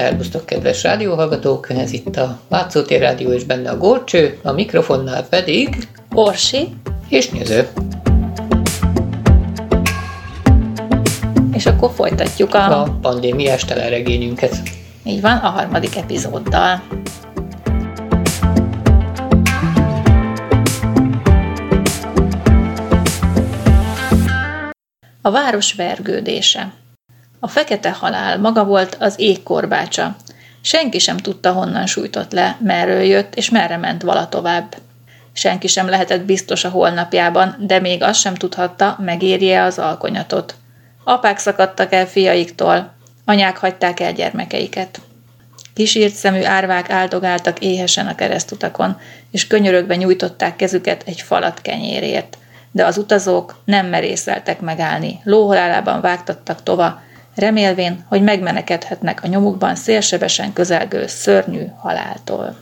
[0.00, 1.70] Szerbusztok, kedves rádióhallgatók!
[1.70, 6.68] Ez itt a Látszótér Rádió és benne a Górcső, a mikrofonnál pedig Orsi
[7.08, 7.68] és Nyöző.
[11.52, 12.82] És akkor folytatjuk a...
[12.82, 14.56] A pandémiás teleregényünket.
[15.04, 16.82] Így van, a harmadik epizóddal.
[25.22, 26.79] A város vergődése.
[27.40, 30.16] A fekete halál maga volt az ég korbácsa.
[30.60, 34.76] Senki sem tudta, honnan sújtott le, merről jött és merre ment vala tovább.
[35.32, 40.54] Senki sem lehetett biztos a holnapjában, de még azt sem tudhatta, megérje az alkonyatot.
[41.04, 42.92] Apák szakadtak el fiaiktól,
[43.24, 45.00] anyák hagyták el gyermekeiket.
[45.74, 48.98] Kisírt szemű árvák áldogáltak éhesen a keresztutakon,
[49.30, 52.38] és könyörögve nyújtották kezüket egy falat kenyérért.
[52.72, 57.00] De az utazók nem merészeltek megállni, lóhalálában vágtattak tova,
[57.34, 62.56] remélvén, hogy megmenekedhetnek a nyomukban szélsebesen közelgő szörnyű haláltól.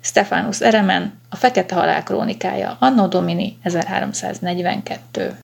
[0.00, 5.38] Stefanus Eremen, a Fekete Halál krónikája, Anno Domini 1342.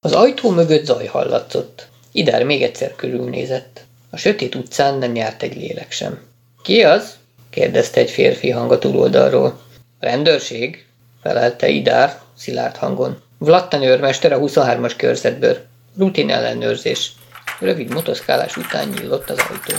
[0.00, 1.88] Az ajtó mögött zaj hallatszott.
[2.12, 3.84] Idár még egyszer körülnézett.
[4.10, 6.20] A sötét utcán nem járt egy lélek sem.
[6.62, 7.16] Ki az?
[7.50, 9.60] kérdezte egy férfi hang a túloldalról.
[10.00, 10.86] Rendőrség,
[11.22, 13.22] felelte Idár szilárd hangon.
[13.38, 15.58] Vlattan őrmester a 23-as körzetből.
[15.98, 17.12] Rutin ellenőrzés.
[17.60, 19.74] Rövid motoszkálás után nyílott az ajtó.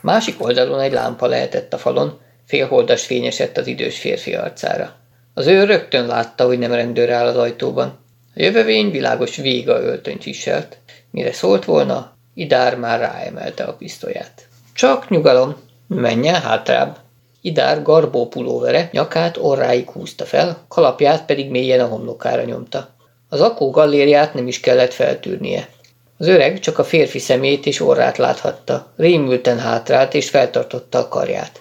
[0.00, 4.94] Másik oldalon egy lámpa lehetett a falon, félholdas fényesett az idős férfi arcára.
[5.34, 7.98] Az ő rögtön látta, hogy nem rendőr áll az ajtóban.
[8.34, 10.78] A jövővény világos véga öltönyt viselt.
[11.10, 14.48] Mire szólt volna, Idár már ráemelte a pisztolyát.
[14.74, 16.96] Csak nyugalom, menjen hátrább.
[17.40, 22.88] Idár garbó pulóvere nyakát orráig húzta fel, kalapját pedig mélyen a homlokára nyomta.
[23.28, 25.68] Az akó gallériát nem is kellett feltűrnie.
[26.18, 31.60] Az öreg csak a férfi szemét és orrát láthatta, rémülten hátrált és feltartotta a karját.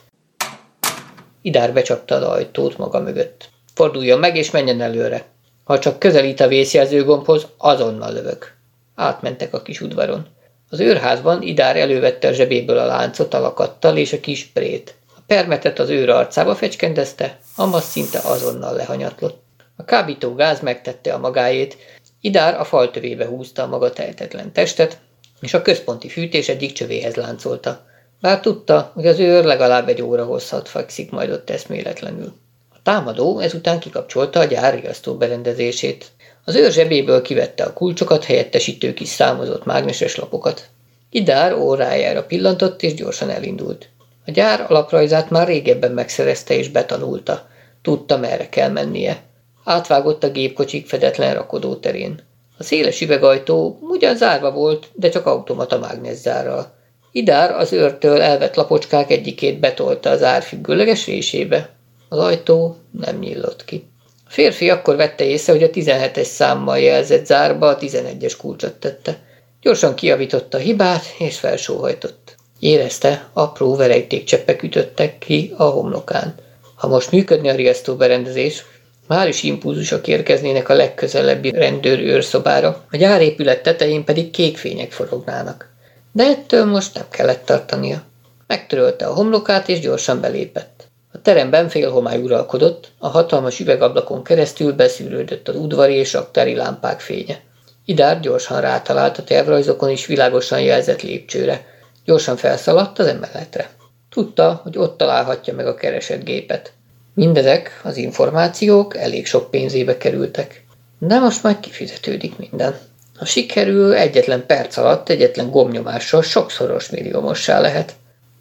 [1.42, 3.50] Idár becsapta az ajtót maga mögött.
[3.73, 5.26] Forduljon meg és menjen előre.
[5.64, 8.55] Ha csak közelít a vészjelzőgombhoz, azonnal lövök.
[8.95, 10.28] Átmentek a kis udvaron.
[10.70, 14.95] Az őrházban Idár elővette a zsebéből a láncot a lakattal és a kis prét.
[15.16, 19.47] A permetet az őr arcába fecskendezte, Amaz szinte azonnal lehanyatlott.
[19.77, 21.77] A kábító gáz megtette a magáét,
[22.21, 24.98] Idár a faltövébe húzta a maga tehetetlen testet,
[25.42, 27.86] és a központi fűtés egyik csövéhez láncolta.
[28.21, 32.33] Bár tudta, hogy az őr legalább egy óra hosszat fekszik majd ott eszméletlenül.
[32.73, 36.05] A támadó ezután kikapcsolta a gyár riasztó berendezését.
[36.45, 40.67] Az őr zsebéből kivette a kulcsokat, helyettesítő kis számozott mágneses lapokat.
[41.10, 43.89] Idár órájára pillantott, és gyorsan elindult.
[44.26, 47.48] A gyár alaprajzát már régebben megszerezte és betanulta.
[47.82, 49.23] Tudta, merre kell mennie.
[49.70, 52.20] Átvágott a gépkocsik fedetlen rakodó terén.
[52.58, 56.73] A széles üvegajtó ugyan zárva volt, de csak automata mágneszárral.
[57.11, 61.70] Idár az őrtől elvett lapocskák egyikét betolta az ár függőleges résébe.
[62.10, 63.89] Az ajtó nem nyílott ki.
[64.26, 69.17] A férfi akkor vette észre, hogy a 17-es számmal jelzett zárba a 11-es kulcsot tette.
[69.61, 72.36] Gyorsan kiavította a hibát, és felsóhajtott.
[72.60, 76.36] Érezte, apró verejtékcseppek ütöttek ki a homlokán.
[76.76, 78.66] Ha most működne a riasztó berendezés,
[79.08, 85.70] már is impulzusok érkeznének a legközelebbi rendőr őrszobára, a gyárépület tetején pedig kék fények forognának.
[86.12, 88.04] De ettől most nem kellett tartania.
[88.48, 90.88] Megtörölte a homlokát és gyorsan belépett.
[91.14, 97.40] A teremben félhomály uralkodott, a hatalmas üvegablakon keresztül beszűrődött az udvari és raktári lámpák fénye.
[97.86, 101.66] Idár gyorsan rátalált a tervrajzokon is világosan jelzett lépcsőre.
[102.06, 103.70] Gyorsan felszaladt az emeletre.
[104.10, 106.73] Tudta, hogy ott találhatja meg a keresett gépet.
[107.17, 110.66] Mindezek az információk elég sok pénzébe kerültek.
[111.00, 112.78] De most majd kifizetődik minden.
[113.16, 117.95] Ha sikerül, egyetlen perc alatt, egyetlen gomnyomással sokszoros milliómossá lehet.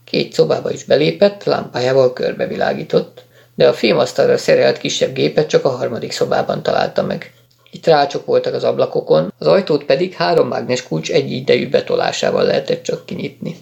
[0.04, 6.12] Két szobába is belépett, lámpájával körbevilágított, de a fémasztalra szerelt kisebb gépet csak a harmadik
[6.12, 7.32] szobában találta meg.
[7.70, 12.82] Itt rácsok voltak az ablakokon, az ajtót pedig három mágnes kulcs egy idejű betolásával lehetett
[12.82, 13.56] csak kinyitni.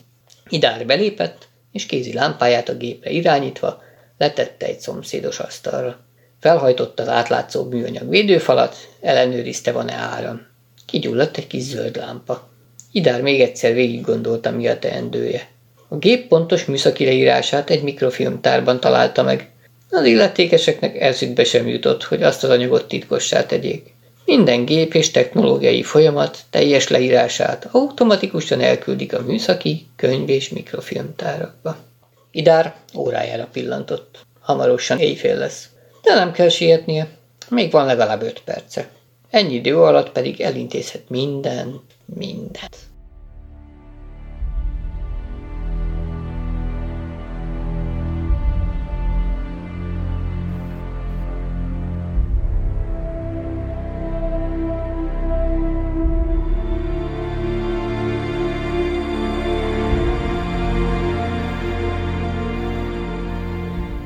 [0.48, 3.82] Idár belépett, és kézi lámpáját a gépre irányítva
[4.18, 5.98] letette egy szomszédos asztalra.
[6.40, 10.46] Felhajtotta az átlátszó műanyag védőfalat, ellenőrizte van-e áram.
[10.86, 12.48] Kigyulladt egy kis zöld lámpa.
[12.92, 15.48] Idár még egyszer végig gondolta, mi a teendője.
[15.88, 19.50] A gép pontos műszaki leírását egy mikrofilmtárban találta meg.
[19.90, 23.94] Az illetékeseknek eszükbe sem jutott, hogy azt az anyagot titkossá tegyék.
[24.24, 31.76] Minden gép és technológiai folyamat teljes leírását automatikusan elküldik a műszaki, könyv és mikrofilmtárakba.
[32.36, 34.26] Idár órájára pillantott.
[34.40, 35.68] Hamarosan éjfél lesz.
[36.02, 37.08] De nem kell sietnie.
[37.48, 38.88] Még van legalább öt perce.
[39.30, 42.76] Ennyi idő alatt pedig elintézhet minden, mindent.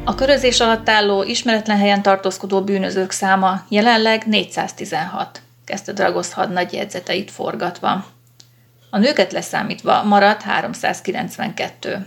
[0.08, 7.30] A körözés alatt álló, ismeretlen helyen tartózkodó bűnözők száma jelenleg 416, kezdte Dragosz hadnagy jegyzeteit
[7.30, 8.06] forgatva.
[8.90, 12.06] A nőket leszámítva maradt 392.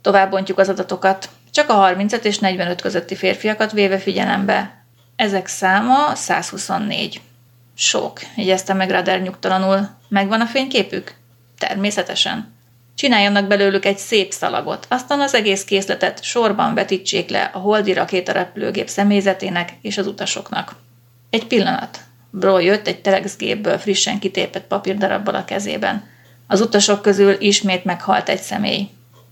[0.00, 1.28] Tovább bontjuk az adatokat.
[1.50, 4.84] Csak a 35 és 45 közötti férfiakat véve figyelembe.
[5.16, 7.20] Ezek száma 124.
[7.74, 9.88] Sok, jegyezte meg Rader nyugtalanul.
[10.08, 11.14] Megvan a fényképük?
[11.58, 12.57] Természetesen.
[12.98, 18.88] Csináljanak belőlük egy szép szalagot, aztán az egész készletet sorban vetítsék le a holdi rakétarepülőgép
[18.88, 20.76] személyzetének és az utasoknak.
[21.30, 22.00] Egy pillanat.
[22.30, 26.08] Bro jött egy telexgépből frissen kitépett papírdarabbal a kezében.
[26.46, 28.88] Az utasok közül ismét meghalt egy személy.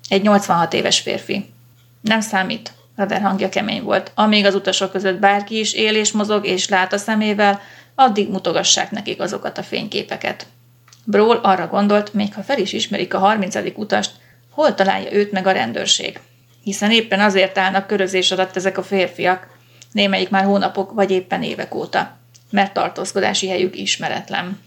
[0.09, 1.53] Egy 86 éves férfi.
[2.01, 4.13] Nem számít, Rader hangja kemény volt.
[4.15, 7.61] Amíg az utasok között bárki is él és mozog és lát a szemével,
[7.95, 10.47] addig mutogassák nekik azokat a fényképeket.
[11.09, 13.57] Brawl arra gondolt, még ha fel is ismerik a 30.
[13.75, 14.11] utast,
[14.51, 16.21] hol találja őt meg a rendőrség.
[16.63, 19.47] Hiszen éppen azért állnak körözés alatt ezek a férfiak,
[19.93, 22.17] némelyik már hónapok vagy éppen évek óta,
[22.51, 24.61] mert tartózkodási helyük ismeretlen.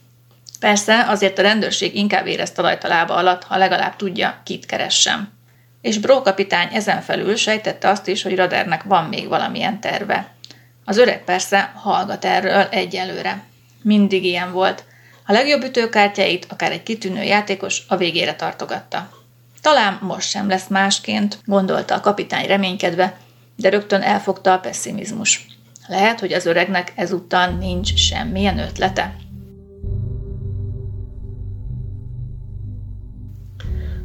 [0.59, 5.31] Persze azért a rendőrség inkább érez talajt a lába alatt, ha legalább tudja, kit keressem.
[5.81, 10.33] És Bró kapitány ezen felül sejtette azt is, hogy Radernek van még valamilyen terve.
[10.85, 13.43] Az öreg persze hallgat erről egyelőre.
[13.81, 14.83] Mindig ilyen volt.
[15.29, 19.09] A legjobb ütőkártyáit akár egy kitűnő játékos a végére tartogatta.
[19.61, 23.17] Talán most sem lesz másként, gondolta a kapitány reménykedve,
[23.55, 25.45] de rögtön elfogta a pessimizmus.
[25.87, 29.15] Lehet, hogy az öregnek ezúttal nincs semmilyen ötlete.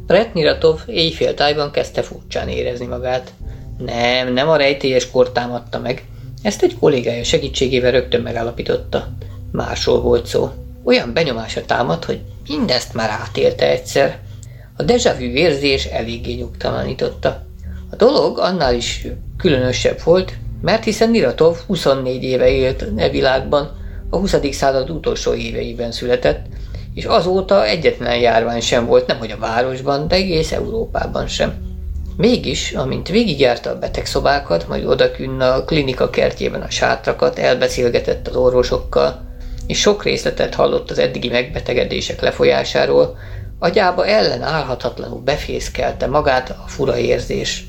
[0.07, 3.33] Retniratov éjféltájban kezdte furcsán érezni magát.
[3.79, 6.05] Nem, nem a rejtélyes kor támadta meg.
[6.43, 9.09] Ezt egy kollégája segítségével rögtön megállapította.
[9.53, 10.64] Másról volt szó.
[10.85, 14.19] Olyan benyomása támad, hogy mindezt már átélte egyszer.
[14.77, 17.47] A déjà vu érzés eléggé nyugtalanította.
[17.91, 23.71] A dolog annál is különösebb volt, mert hiszen Niratov 24 éve élt e világban,
[24.11, 24.37] a 20.
[24.51, 26.47] század utolsó éveiben született,
[26.95, 31.55] és azóta egyetlen járvány sem volt, nemhogy a városban, de egész Európában sem.
[32.17, 39.24] Mégis, amint végigjárta a betegszobákat, majd odakünne a klinika kertjében a sátrakat, elbeszélgetett az orvosokkal,
[39.67, 43.17] és sok részletet hallott az eddigi megbetegedések lefolyásáról,
[43.59, 47.65] agyába ellen állhatatlanul befészkelte magát a fura érzés.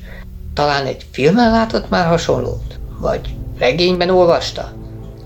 [0.54, 2.78] Talán egy filmen látott már hasonlót?
[2.98, 4.72] Vagy regényben olvasta?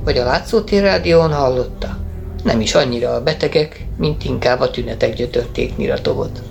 [0.04, 1.96] Vagy a látszótér rádión hallotta?
[2.44, 6.42] Nem is annyira a betegek, mint inkább a tünetek gyötörték Miratovot.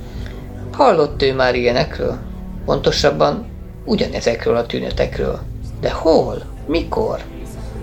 [0.71, 2.17] Hallott ő már ilyenekről?
[2.65, 3.45] Pontosabban
[3.85, 5.39] ugyanezekről a tünetekről.
[5.81, 6.43] De hol?
[6.65, 7.19] Mikor?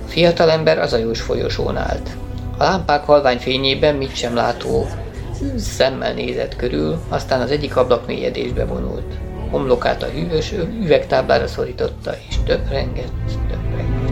[0.06, 2.16] A fiatalember az ajós folyosón állt.
[2.58, 4.86] A lámpák halvány fényében mit sem látó
[5.56, 9.14] szemmel nézett körül, aztán az egyik ablak mélyedésbe vonult.
[9.50, 13.12] Homlokát a hűvös üvegtáblára szorította, és töprengett,
[13.48, 14.10] töprengett.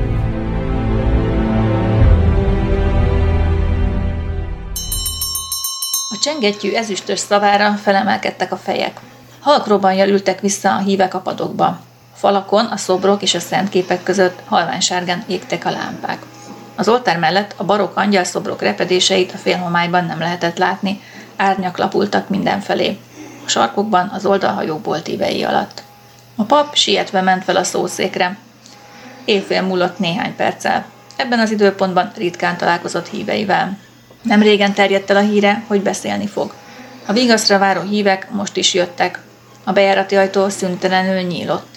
[6.09, 9.01] A csengettyű ezüstös szavára felemelkedtek a fejek.
[9.41, 11.81] Halkróban ültek vissza a hívek a padokba.
[12.15, 16.34] Falakon a szobrok és a szentképek között halványsárgán égtek a lámpák.
[16.75, 21.01] Az oltár mellett a barokk angyalszobrok repedéseit a félhomályban nem lehetett látni,
[21.37, 22.99] árnyak lapultak mindenfelé.
[23.47, 25.83] A sarkokban az oldalhajók boltívei alatt.
[26.37, 28.37] A pap sietve ment fel a szószékre.
[29.25, 30.85] Évfél múlott néhány perccel.
[31.17, 33.79] Ebben az időpontban ritkán találkozott híveivel.
[34.23, 36.55] Nem régen terjedt el a híre, hogy beszélni fog.
[37.07, 39.21] A vigaszra váró hívek most is jöttek.
[39.65, 41.74] A bejárati ajtó szüntelenül nyílott.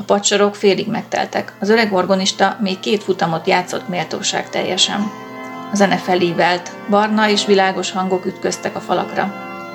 [0.00, 1.52] A padsorok félig megteltek.
[1.60, 5.00] Az öreg orgonista még két futamot játszott méltóság teljesen.
[5.72, 9.34] A zene felívelt, barna és világos hangok ütköztek a falakra.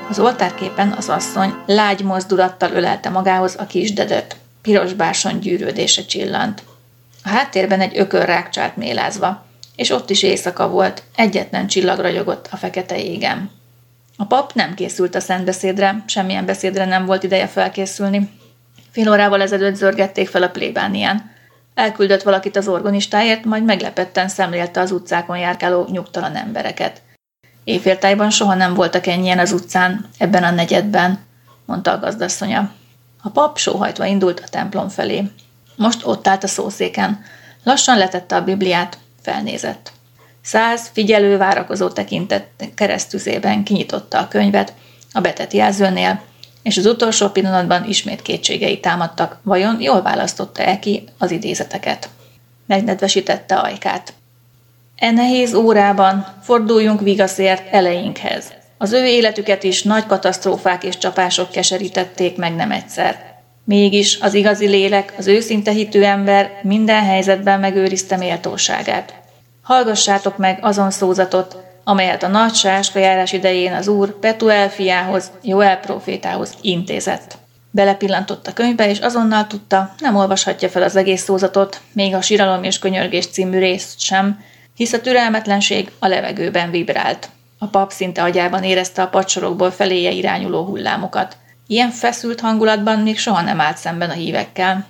[0.09, 4.35] Az oltárképen az asszony lágy mozdulattal ölelte magához a kisdedöt.
[4.61, 6.63] Piros bárson gyűrődése csillant.
[7.23, 12.57] A háttérben egy ökör rákcsált mélázva, és ott is éjszaka volt, egyetlen csillag ragyogott a
[12.57, 13.51] fekete égen.
[14.17, 18.29] A pap nem készült a szentbeszédre, semmilyen beszédre nem volt ideje felkészülni.
[18.93, 21.31] Fél órával ezelőtt zörgették fel a plébánián.
[21.73, 27.01] Elküldött valakit az organistáért, majd meglepetten szemlélte az utcákon járkáló nyugtalan embereket.
[27.63, 31.19] Éjféltájban soha nem voltak ennyien az utcán, ebben a negyedben,
[31.65, 32.71] mondta a gazdasszonya.
[33.21, 35.23] A pap sóhajtva indult a templom felé.
[35.75, 37.23] Most ott állt a szószéken.
[37.63, 39.91] Lassan letette a Bibliát, felnézett.
[40.41, 44.73] Száz figyelő várakozó tekintet keresztüzében kinyitotta a könyvet
[45.11, 46.21] a betett jelzőnél,
[46.63, 52.09] és az utolsó pillanatban ismét kétségei támadtak, vajon jól választotta-e ki az idézeteket.
[52.65, 54.13] Megnedvesítette ajkát.
[54.95, 58.53] E nehéz órában forduljunk vigaszért elejénkhez.
[58.77, 63.33] Az ő életüket is nagy katasztrófák és csapások keserítették meg nem egyszer.
[63.63, 69.13] Mégis az igazi lélek, az őszinte hitű ember minden helyzetben megőrizte méltóságát.
[69.61, 76.53] Hallgassátok meg azon szózatot, amelyet a nagy sáskajárás idején az úr Petuel fiához, Joel profétához
[76.61, 77.37] intézett.
[77.71, 82.63] Belepillantott a könyvbe, és azonnal tudta, nem olvashatja fel az egész szózatot, még a Síralom
[82.63, 84.43] és Könyörgés című részt sem,
[84.75, 87.29] hisz a türelmetlenség a levegőben vibrált.
[87.57, 91.37] A pap szinte agyában érezte a padsorokból feléje irányuló hullámokat.
[91.67, 94.85] Ilyen feszült hangulatban még soha nem állt szemben a hívekkel.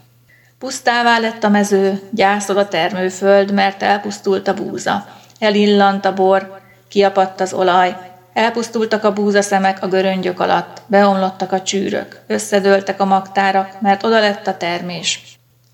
[0.60, 5.06] Pusztává lett a mező, gyászol a termőföld, mert elpusztult a búza.
[5.40, 6.62] Elillant a bor,
[6.94, 7.96] kiapadt az olaj,
[8.34, 14.48] elpusztultak a búzaszemek a göröngyök alatt, beomlottak a csűrök, összedőltek a magtárak, mert oda lett
[14.48, 15.22] a termés.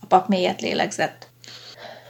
[0.01, 1.27] A pap mélyet lélegzett.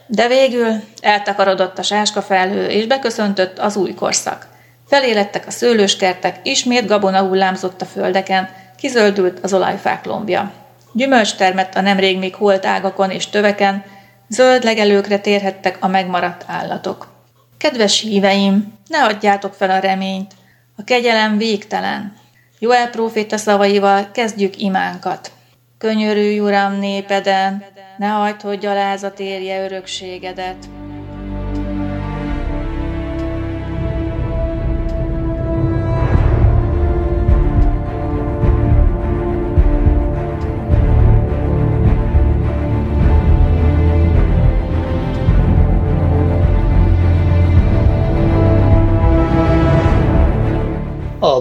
[0.06, 4.46] De végül eltakarodott a sáskafelhő, és beköszöntött az új korszak.
[4.88, 10.52] Felélettek a szőlőskertek, ismét gabona hullámzott a földeken, kizöldült az olajfák lombja.
[10.92, 13.84] Gyümölcs termett a nemrég még holt ágakon és töveken,
[14.28, 17.08] zöld legelőkre térhettek a megmaradt állatok.
[17.58, 20.34] Kedves híveim, ne adjátok fel a reményt,
[20.76, 22.16] a kegyelem végtelen.
[22.58, 25.32] Joel próféta szavaival kezdjük imánkat.
[25.78, 27.64] Könyörülj, Uram, népeden,
[27.98, 30.79] ne hagyd, hogy gyalázat érje örökségedet.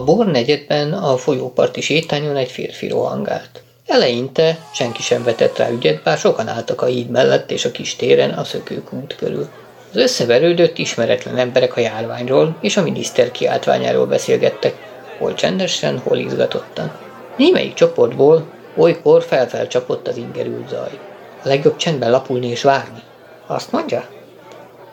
[0.09, 3.63] Bor negyedben a folyóparti sétányon egy férfi rohangált.
[3.85, 7.95] Eleinte senki sem vetett rá ügyet, bár sokan álltak a híd mellett és a kis
[7.95, 9.47] téren a szökőkút körül.
[9.89, 14.75] Az összeverődött ismeretlen emberek a járványról és a miniszter kiáltványáról beszélgettek,
[15.17, 16.91] hol csendesen, hol izgatottan.
[17.37, 18.45] Némelyik csoportból
[18.77, 20.99] olykor felfelcsapott az ingerült zaj.
[21.43, 23.01] A legjobb csendben lapulni és várni.
[23.47, 24.05] Azt mondja?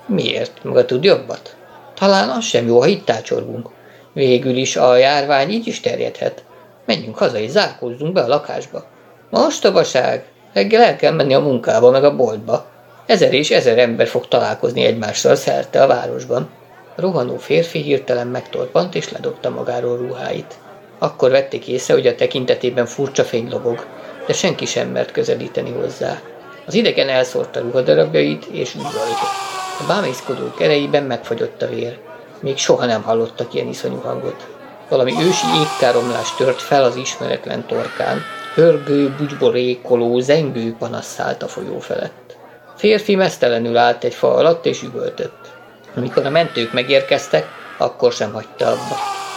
[0.06, 0.64] Miért?
[0.64, 1.56] Maga tud jobbat?
[1.94, 3.74] Talán az sem jó, ha itt tácsorgunk.
[4.16, 6.44] Végül is a járvány így is terjedhet.
[6.86, 8.84] Menjünk haza és zárkózzunk be a lakásba.
[9.30, 12.66] Most vaság, reggel el kell menni a munkába meg a boltba.
[13.06, 16.48] Ezer és ezer ember fog találkozni egymással szerte a városban.
[16.96, 20.54] A rohanó férfi hirtelen megtorpant és ledobta magáról ruháit.
[20.98, 23.86] Akkor vették észre, hogy a tekintetében furcsa fény lobog,
[24.26, 26.20] de senki sem mert közelíteni hozzá.
[26.66, 29.36] Az idegen elszórta ruhadarabjait és üvöltött.
[29.80, 32.05] A bámészkodó kereiben megfagyott a vér.
[32.40, 34.46] Még soha nem hallottak ilyen iszonyú hangot.
[34.88, 38.22] Valami ősi égkáromlás tört fel az ismeretlen torkán.
[38.54, 42.36] Hörgő, bugyborékoló, zengő panasz szállt a folyó felett.
[42.76, 45.54] Férfi mesztelenül állt egy fa alatt és üvöltött.
[45.96, 47.46] Amikor a mentők megérkeztek,
[47.78, 48.96] akkor sem hagyta abba.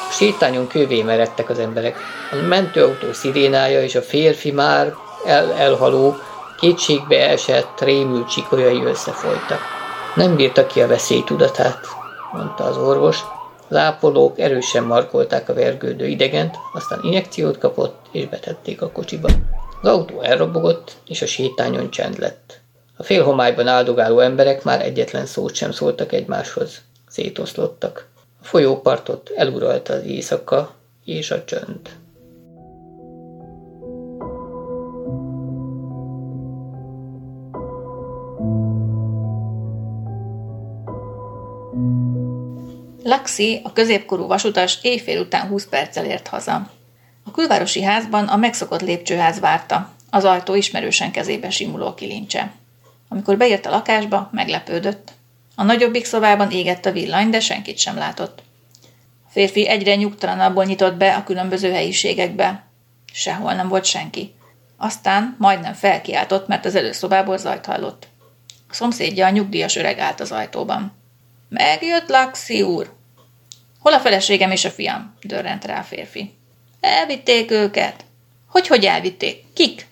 [0.10, 1.98] A sétányon kövé meredtek az emberek.
[2.32, 4.94] A mentőautó szirénája és a férfi már
[5.26, 6.16] el elhaló,
[6.60, 9.60] kétségbe esett, rémült csikolyai összefolytak.
[10.16, 11.99] Nem bírta ki a veszély tudatát
[12.32, 13.24] mondta az orvos.
[13.68, 19.30] Az ápolók erősen markolták a vergődő idegent, aztán injekciót kapott, és betették a kocsiba.
[19.82, 22.60] Az autó elrobogott, és a sétányon csend lett.
[22.98, 26.82] A félhomályban áldogáló emberek már egyetlen szót sem szóltak egymáshoz.
[27.10, 28.08] Szétoszlottak.
[28.42, 30.72] A folyópartot eluralta az éjszaka
[31.06, 31.80] és a csönd.
[43.10, 46.72] Laxi, a középkorú vasutas éjfél után 20 perccel ért haza.
[47.24, 52.52] A külvárosi házban a megszokott lépcsőház várta, az ajtó ismerősen kezébe simuló kilincse.
[53.08, 55.12] Amikor beért a lakásba, meglepődött.
[55.56, 58.44] A nagyobbik szobában égett a villany, de senkit sem látott.
[59.28, 62.64] A férfi egyre nyugtalanabból nyitott be a különböző helyiségekbe.
[63.14, 64.34] Sehol nem volt senki.
[64.78, 68.08] Aztán majdnem felkiáltott, mert az előszobából zajt hallott.
[68.70, 70.98] A szomszédja a nyugdíjas öreg állt az ajtóban.
[71.50, 72.98] Megjött Laxi úr,
[73.80, 75.18] Hol a feleségem és a fiam?
[75.22, 76.38] dörrent rá a férfi.
[76.82, 78.06] Elvitték őket.
[78.48, 79.54] Hogy, hogy elvitték?
[79.54, 79.88] Kik?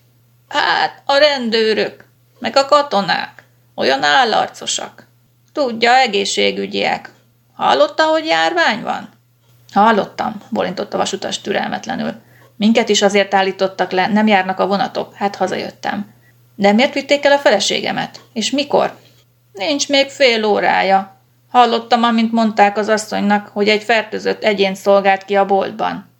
[0.48, 2.04] Hát, a rendőrök,
[2.38, 3.44] meg a katonák.
[3.74, 5.06] Olyan állarcosak.
[5.52, 7.10] Tudja, egészségügyiek.
[7.54, 9.08] Hallotta, hogy járvány van?
[9.72, 12.14] Hallottam, bolintott a vasutas türelmetlenül.
[12.56, 16.14] Minket is azért állítottak le, nem járnak a vonatok, hát hazajöttem.
[16.54, 18.20] De miért vitték el a feleségemet?
[18.32, 18.98] És mikor?
[19.52, 21.17] Nincs még fél órája,
[21.50, 26.10] Hallottam, amint mondták az asszonynak, hogy egy fertőzött egyén szolgált ki a boltban.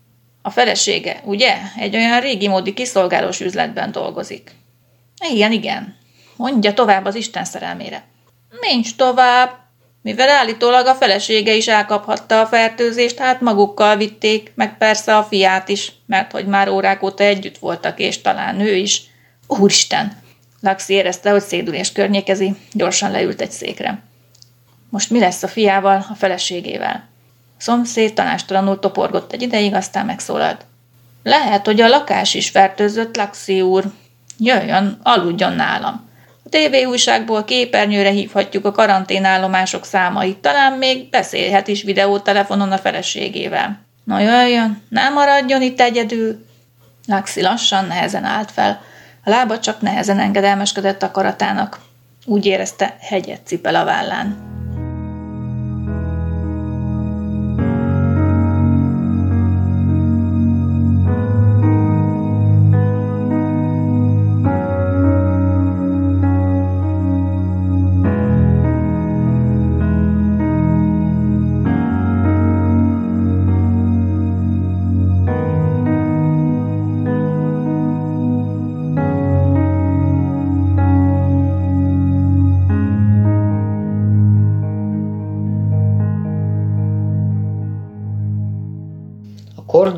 [0.43, 1.57] A felesége, ugye?
[1.77, 4.51] Egy olyan régi módi kiszolgálós üzletben dolgozik.
[5.31, 5.97] Igen, igen.
[6.37, 8.05] Mondja tovább az Isten szerelmére.
[8.61, 9.51] Nincs tovább.
[10.03, 15.69] mivel állítólag a felesége is elkaphatta a fertőzést, hát magukkal vitték, meg persze a fiát
[15.69, 19.03] is, mert hogy már órák óta együtt voltak, és talán ő is.
[19.47, 20.19] Úristen!
[20.61, 24.08] Laxi érezte, hogy szédülés környékezi, gyorsan leült egy székre.
[24.91, 27.09] Most mi lesz a fiával, a feleségével?
[27.59, 30.67] A szomszéd tanástalanul toporgott egy ideig, aztán megszólalt.
[31.23, 33.85] Lehet, hogy a lakás is fertőzött, Laxi úr.
[34.39, 36.09] Jöjjön, aludjon nálam.
[36.45, 43.81] A TV újságból képernyőre hívhatjuk a karanténállomások számait, talán még beszélhet is videótelefonon a feleségével.
[44.05, 46.47] Na jöjjön, ne maradjon itt egyedül.
[47.07, 48.81] Laxi lassan, nehezen állt fel.
[49.25, 51.81] A lába csak nehezen engedelmeskedett a karatának.
[52.25, 54.48] Úgy érezte, hegyet cipel a vállán.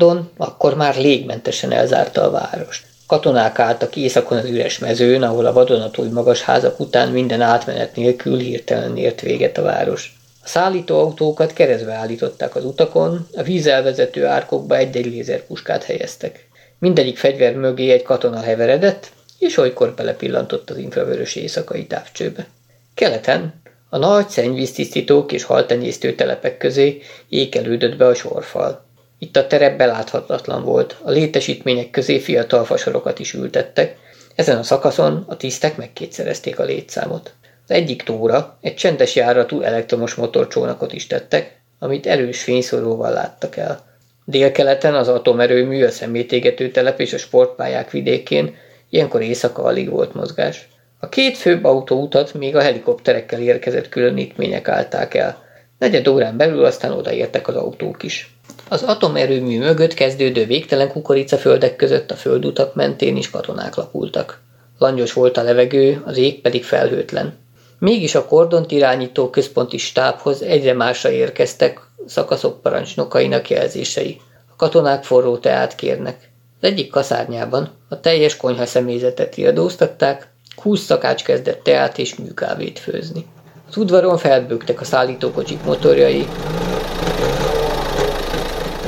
[0.01, 2.85] Kordon akkor már légmentesen elzárta a várost.
[3.07, 8.37] Katonák álltak északon az üres mezőn, ahol a vadonatúj magas házak után minden átmenet nélkül
[8.37, 10.19] hirtelen ért véget a város.
[10.43, 16.47] A szállítóautókat keresztbe állították az utakon, a vízelvezető árkokba egy-egy lézerpuskát helyeztek.
[16.79, 22.47] Mindegyik fegyver mögé egy katona heveredett, és olykor belepillantott az infravörös éjszakai távcsőbe.
[22.93, 28.89] Keleten, a nagy szennyvíztisztítók és haltenyésztő telepek közé ékelődött be a sorfal.
[29.23, 33.97] Itt a terep beláthatatlan volt, a létesítmények közé fiatal fasorokat is ültettek,
[34.35, 37.33] ezen a szakaszon a tisztek megkétszerezték a létszámot.
[37.63, 43.79] Az egyik tóra egy csendes járatú elektromos motorcsónakot is tettek, amit erős fényszoróval láttak el.
[44.25, 48.55] Délkeleten az atomerőmű, a szemétégető telep és a sportpályák vidékén
[48.89, 50.67] ilyenkor éjszaka alig volt mozgás.
[50.99, 55.43] A két főbb autóutat még a helikopterekkel érkezett különítmények állták el.
[55.79, 58.35] Negyed órán belül aztán odaértek az autók is.
[58.71, 64.39] Az atomerőmű mögött kezdődő végtelen kukoricaföldek között a földutak mentén is katonák lapultak.
[64.77, 67.33] Langyos volt a levegő, az ég pedig felhőtlen.
[67.79, 74.21] Mégis a kordont irányító központi stábhoz egyre másra érkeztek szakaszok parancsnokainak jelzései.
[74.51, 76.29] A katonák forró teát kérnek.
[76.61, 83.25] Az egyik kaszárnyában a teljes konyha személyzetet riadóztatták, húsz szakács kezdett teát és műkávét főzni.
[83.69, 86.27] Az udvaron felbőgtek a szállítókocsik motorjai,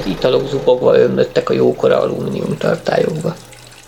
[0.04, 3.36] az italok zubogva ömlöttek a jókora alumínium tartályokba.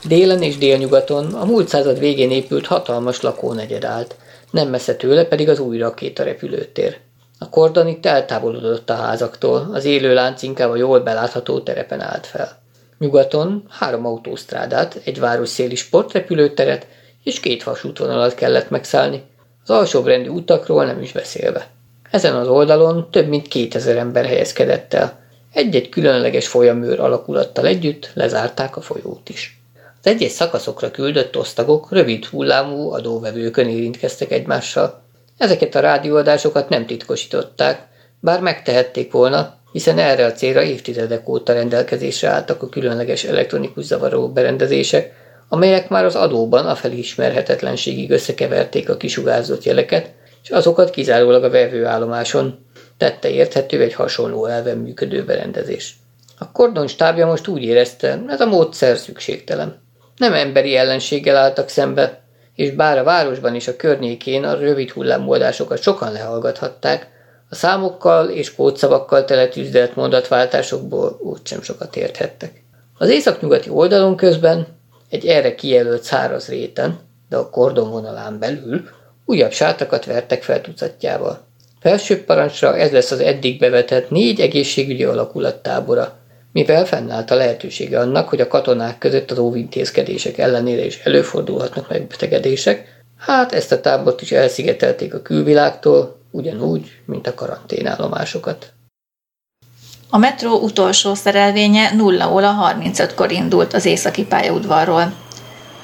[0.04, 4.15] Délen és délnyugaton a múlt század végén épült hatalmas lakónegyed állt,
[4.51, 6.97] nem messze tőle pedig az új rakéta repülőtér.
[7.39, 12.25] A kordon itt eltávolodott a házaktól, az élő lánc inkább a jól belátható terepen állt
[12.25, 12.58] fel.
[12.99, 16.88] Nyugaton három autósztrádát, egy városszéli sportrepülőteret
[17.23, 19.23] és két vasútvonalat kellett megszállni,
[19.63, 21.67] az alsóbrendi utakról nem is beszélve.
[22.12, 25.23] Ezen az oldalon több mint 2000 ember helyezkedett el,
[25.55, 29.59] egy-egy különleges folyamőr alakulattal együtt lezárták a folyót is.
[30.01, 35.01] Az egyes szakaszokra küldött osztagok rövid hullámú adóvevőkön érintkeztek egymással.
[35.37, 37.87] Ezeket a rádióadásokat nem titkosították,
[38.19, 44.29] bár megtehették volna, hiszen erre a célra évtizedek óta rendelkezésre álltak a különleges elektronikus zavaró
[44.29, 45.13] berendezések,
[45.49, 50.11] amelyek már az adóban a felismerhetetlenségig összekeverték a kisugárzott jeleket,
[50.43, 52.64] és azokat kizárólag a vevőállomáson
[52.97, 55.95] tette érthető egy hasonló elven működő berendezés.
[56.38, 59.81] A kordon stábja most úgy érezte, ez a módszer szükségtelen.
[60.17, 62.21] Nem emberi ellenséggel álltak szembe,
[62.55, 67.13] és bár a városban és a környékén a rövid hullámoldásokat sokan lehallgathatták,
[67.49, 72.63] a számokkal és kódszavakkal teletűzdelt mondatváltásokból úgysem sokat érthettek.
[72.97, 74.67] Az északnyugati oldalon közben,
[75.10, 78.89] egy erre kijelölt száraz réten, de a kordon vonalán belül
[79.25, 81.45] újabb sátakat vertek fel tucatjával.
[81.85, 86.17] Felsőbb parancsra ez lesz az eddig bevetett négy egészségügyi alakulat tábora,
[86.51, 93.03] mivel fennállt a lehetősége annak, hogy a katonák között az óvintézkedések ellenére is előfordulhatnak megbetegedések,
[93.17, 98.73] hát ezt a tábort is elszigetelték a külvilágtól, ugyanúgy, mint a karanténállomásokat.
[100.09, 105.13] A metró utolsó szerelvénye 0 óra 35-kor indult az északi pályaudvarról.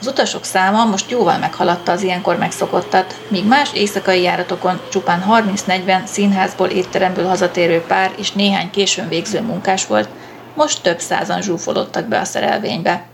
[0.02, 6.06] Az utasok száma most jóval meghaladta az ilyenkor megszokottat, míg más éjszakai járatokon csupán 30-40
[6.06, 10.10] színházból, étteremből hazatérő pár és néhány későn végző munkás volt,
[10.56, 13.06] most több százan zsúfolódtak be a szerelvénybe.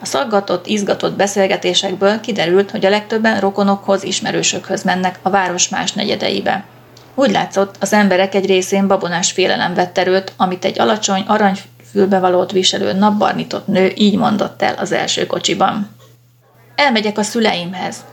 [0.00, 6.64] A szaggatott, izgatott beszélgetésekből kiderült, hogy a legtöbben rokonokhoz, ismerősökhöz mennek a város más negyedeibe.
[7.14, 12.92] Úgy látszott, az emberek egy részén babonás félelem vett erőt, amit egy alacsony, aranyfülbevalót viselő
[12.92, 15.95] napbarnitott nő így mondott el az első kocsiban.
[16.76, 18.04] Elmegyek a szüleimhez.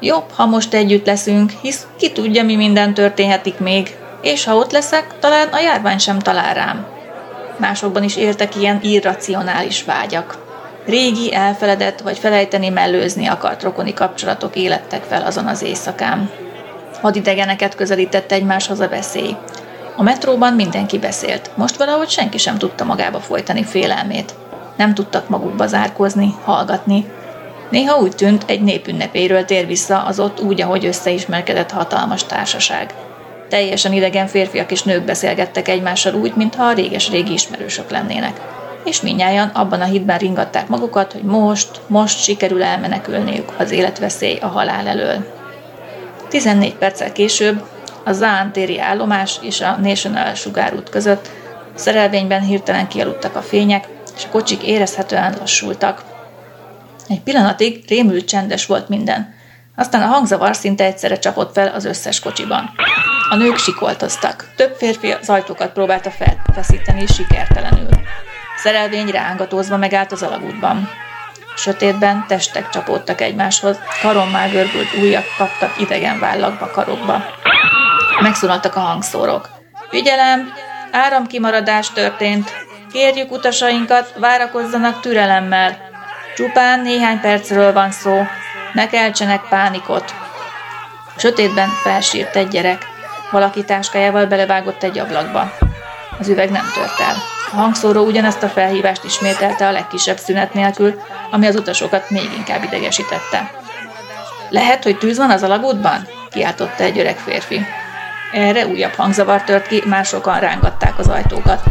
[0.00, 4.72] Jobb, ha most együtt leszünk, hisz ki tudja, mi minden történhetik még, és ha ott
[4.72, 6.86] leszek, talán a járvány sem talál rám.
[7.56, 10.38] Másokban is éltek ilyen irracionális vágyak.
[10.86, 16.30] Régi, elfeledett vagy felejteni mellőzni akart rokoni kapcsolatok élettek fel azon az éjszakán.
[17.00, 19.36] Hadidegeneket közelített egymáshoz a veszély.
[19.96, 24.34] A metróban mindenki beszélt, most valahogy senki sem tudta magába folytani félelmét.
[24.76, 27.06] Nem tudtak magukba zárkozni, hallgatni.
[27.70, 32.94] Néha úgy tűnt, egy népünnepéről tér vissza az ott úgy, ahogy összeismerkedett hatalmas társaság.
[33.48, 38.40] Teljesen idegen férfiak és nők beszélgettek egymással úgy, mintha a réges-régi ismerősök lennének.
[38.84, 44.46] És minnyáján abban a hitben ringatták magukat, hogy most, most sikerül elmenekülniük az életveszély a
[44.46, 45.26] halál elől.
[46.28, 47.62] 14 perccel később
[48.04, 51.28] a Zán téri állomás és a National sugárút között
[51.74, 56.09] szerelvényben hirtelen kialudtak a fények, és a kocsik érezhetően lassultak.
[57.10, 59.34] Egy pillanatig rémült csendes volt minden,
[59.76, 62.70] aztán a hangzavar szinte egyszerre csapott fel az összes kocsiban.
[63.30, 64.52] A nők sikoltoztak.
[64.56, 67.88] Több férfi az ajtókat próbálta felfeszíteni, sikertelenül.
[68.56, 70.88] Szerelvény rángatózva megállt az alagútban.
[71.56, 77.24] Sötétben testek csapódtak egymáshoz, karommá görbült ujjak kaptak idegen vállakba karokba.
[78.20, 79.48] Megszólaltak a hangszórok.
[79.88, 80.52] Figyelem!
[80.92, 82.52] Áramkimaradás történt.
[82.92, 85.89] Kérjük utasainkat, várakozzanak türelemmel.
[86.40, 88.22] Csupán néhány percről van szó.
[88.72, 90.14] Ne keltsenek pánikot.
[91.16, 92.86] Sötétben felsírt egy gyerek.
[93.30, 95.52] Valaki táskájával belevágott egy ablakba.
[96.18, 97.14] Az üveg nem tört el.
[97.52, 101.00] A hangszóró ugyanezt a felhívást ismételte a legkisebb szünet nélkül,
[101.30, 103.50] ami az utasokat még inkább idegesítette.
[104.48, 106.08] Lehet, hogy tűz van az alagútban?
[106.30, 107.60] kiáltotta egy öreg férfi.
[108.32, 111.62] Erre újabb hangzavar tört ki, másokan rángatták az ajtókat.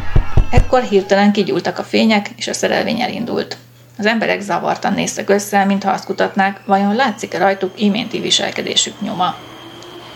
[0.51, 3.57] Ekkor hirtelen kigyúltak a fények, és a szerelvény elindult.
[3.99, 9.35] Az emberek zavartan néztek össze, mintha azt kutatnák, vajon látszik-e rajtuk iménti viselkedésük nyoma.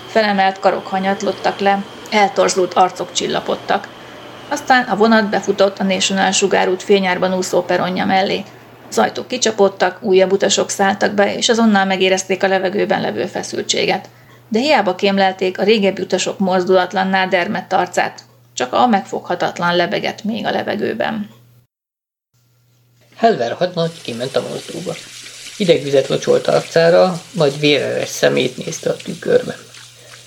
[0.08, 3.88] Felemelt karok hanyatlottak le, eltorzult arcok csillapodtak.
[4.50, 8.44] Aztán a vonat befutott a National sugárút fényárban úszó peronja mellé.
[8.90, 14.10] Az ajtók kicsapódtak, újabb utasok szálltak be, és azonnal megérezték a levegőben levő feszültséget.
[14.48, 18.22] De hiába kémlelték a régebbi utasok mozdulatlanná dermett arcát,
[18.54, 21.42] csak a megfoghatatlan lebegett még a levegőben.
[23.24, 24.96] Helver hadnagy kiment a mozdóba.
[25.58, 29.58] Idegvizet locsolt arcára, majd véreres szemét nézte a tükörbe.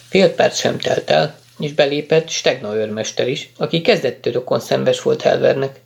[0.08, 5.22] Fél perc sem telt el, és belépett Stegna őrmester is, aki kezdettől rokon szembes volt
[5.22, 5.80] Helvernek.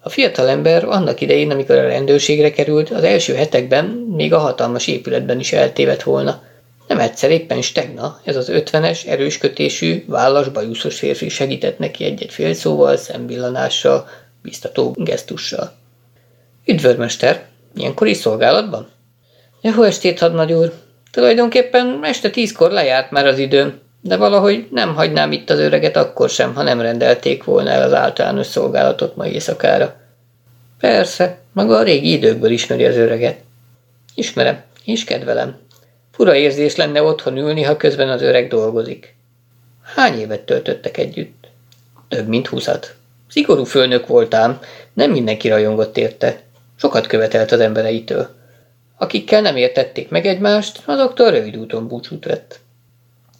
[0.00, 3.84] A fiatal ember annak idején, amikor a rendőrségre került, az első hetekben
[4.16, 6.42] még a hatalmas épületben is eltévedt volna.
[6.88, 12.32] Nem egyszer éppen Stegna, ez az ötvenes, erős kötésű, vállas, bajuszos férfi segített neki egy-egy
[12.32, 14.08] félszóval, szembillanással,
[14.42, 15.76] biztató gesztussal.
[16.70, 17.44] Üdvörmester,
[17.76, 18.88] ilyenkor is szolgálatban?
[19.60, 20.72] Jó estét, hadnagy úr!
[21.10, 26.30] Tulajdonképpen este tízkor lejárt már az időm, de valahogy nem hagynám itt az öreget akkor
[26.30, 29.96] sem, ha nem rendelték volna el az általános szolgálatot ma éjszakára.
[30.80, 33.40] Persze, maga a régi időkből ismeri az öreget.
[34.14, 35.58] Ismerem, és kedvelem.
[36.12, 39.14] Fura érzés lenne otthon ülni, ha közben az öreg dolgozik.
[39.94, 41.48] Hány évet töltöttek együtt?
[42.08, 42.94] Több mint húszat.
[43.28, 44.60] Szigorú főnök voltám,
[44.92, 46.46] nem mindenki rajongott érte.
[46.80, 48.28] Sokat követelt az embereitől.
[48.98, 52.60] Akikkel nem értették meg egymást, azoktól rövid úton búcsút vett.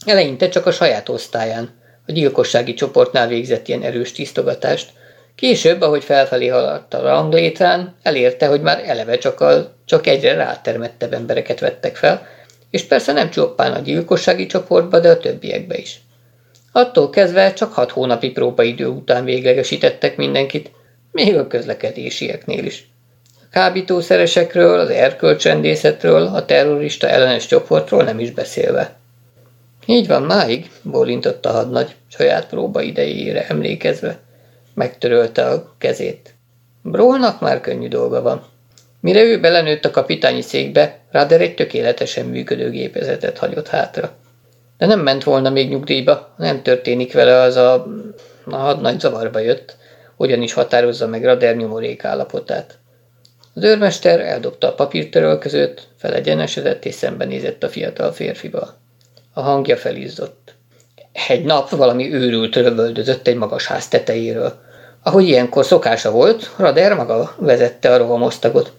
[0.07, 1.71] Eleinte csak a saját osztályán,
[2.07, 4.91] a gyilkossági csoportnál végzett ilyen erős tisztogatást.
[5.35, 11.13] Később, ahogy felfelé haladt a ranglétrán, elérte, hogy már eleve csak, a, csak egyre rátermettebb
[11.13, 12.27] embereket vettek fel,
[12.71, 16.01] és persze nem csupán a gyilkossági csoportba, de a többiekbe is.
[16.73, 20.71] Attól kezdve csak hat hónapi próbaidő után véglegesítettek mindenkit,
[21.13, 22.89] még a közlekedésieknél is
[23.51, 28.97] kábítószeresekről, az erkölcsrendészetről, a terrorista ellenes csoportról nem is beszélve.
[29.87, 34.19] Így van máig, bólintott a hadnagy, saját próba idejére emlékezve.
[34.75, 36.35] Megtörölte a kezét.
[36.83, 38.45] Brólnak már könnyű dolga van.
[39.01, 44.13] Mire ő belenőtt a kapitányi székbe, Ráder egy tökéletesen működő gépezetet hagyott hátra.
[44.79, 47.87] De nem ment volna még nyugdíjba, nem történik vele az a...
[48.51, 49.77] A hadnagy zavarba jött,
[50.17, 52.79] hogyan is határozza meg Rader nyomorék állapotát.
[53.59, 58.75] Az őrmester eldobta a papírtörölközőt, felegyenesedett és szembenézett a fiatal férfival.
[59.33, 60.55] A hangja felizzott.
[61.29, 64.53] Egy nap valami őrült rövöldözött egy magas ház tetejéről.
[65.03, 68.73] Ahogy ilyenkor szokása volt, Rader maga vezette a rohamosztagot.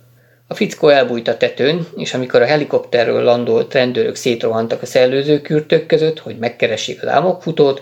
[0.48, 6.20] A fickó elbújt a tetőn, és amikor a helikopterről landolt rendőrök szétrohantak a szellőzőkürtök között,
[6.20, 7.82] hogy megkeressék az álmokfutót,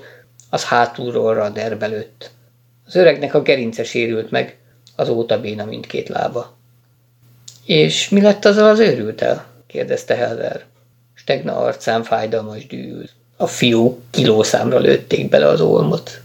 [0.50, 2.30] az hátulról rader belőtt.
[2.86, 4.58] Az öregnek a gerince sérült meg,
[4.96, 6.57] azóta béna mindkét lába.
[7.68, 9.46] És mi lett azzal az őrültel?
[9.68, 10.64] kérdezte Helder.
[11.14, 13.10] Stegna arcán fájdalmas dűl.
[13.38, 16.22] A fiú kilószámra lőtték bele az olmot.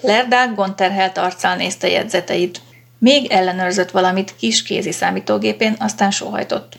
[0.00, 2.60] Lerdák gonterhelt arccal nézte jegyzeteit.
[3.00, 6.72] Még ellenőrzött valamit kis kézi számítógépén, aztán sóhajtott.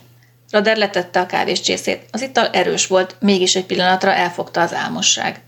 [0.51, 2.05] Rader letette a kávéscsészét.
[2.12, 5.41] Az ital erős volt, mégis egy pillanatra elfogta az álmosság.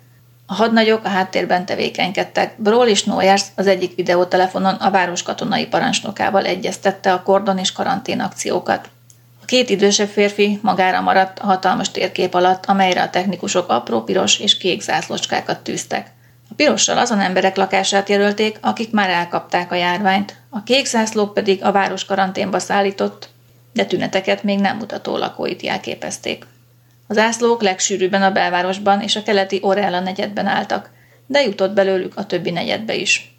[0.46, 2.54] A hadnagyok a háttérben tevékenykedtek.
[2.58, 8.20] Broll és Noyers az egyik videótelefonon a város katonai parancsnokával egyeztette a kordon és karantén
[8.20, 8.90] akciókat.
[9.42, 14.40] A két idősebb férfi magára maradt a hatalmas térkép alatt, amelyre a technikusok apró piros
[14.40, 16.12] és kék zászlócskákat tűztek.
[16.50, 21.64] A pirossal azon emberek lakását jelölték, akik már elkapták a járványt, a kék zászlók pedig
[21.64, 23.30] a város karanténba szállított,
[23.74, 26.46] de tüneteket még nem mutató lakóit jelképezték.
[27.08, 30.90] Az ászlók legsűrűbben a belvárosban és a keleti Orella negyedben álltak,
[31.26, 33.36] de jutott belőlük a többi negyedbe is.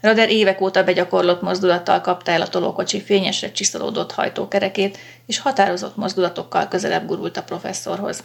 [0.00, 6.68] Rader évek óta begyakorlott mozdulattal kapta el a tolókocsi fényesre csiszolódott hajtókerekét, és határozott mozdulatokkal
[6.68, 8.22] közelebb gurult a professzorhoz.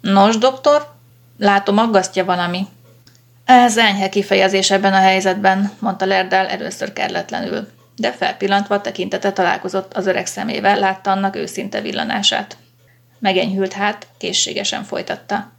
[0.00, 0.92] Nos, doktor,
[1.38, 2.66] látom, aggasztja valami.
[3.44, 10.06] Ez enyhe kifejezés ebben a helyzetben, mondta Lerdel először kerletlenül, de felpillantva tekintete találkozott az
[10.06, 12.56] öreg szemével, látta annak őszinte villanását.
[13.18, 15.52] Megenyhült hát, készségesen folytatta.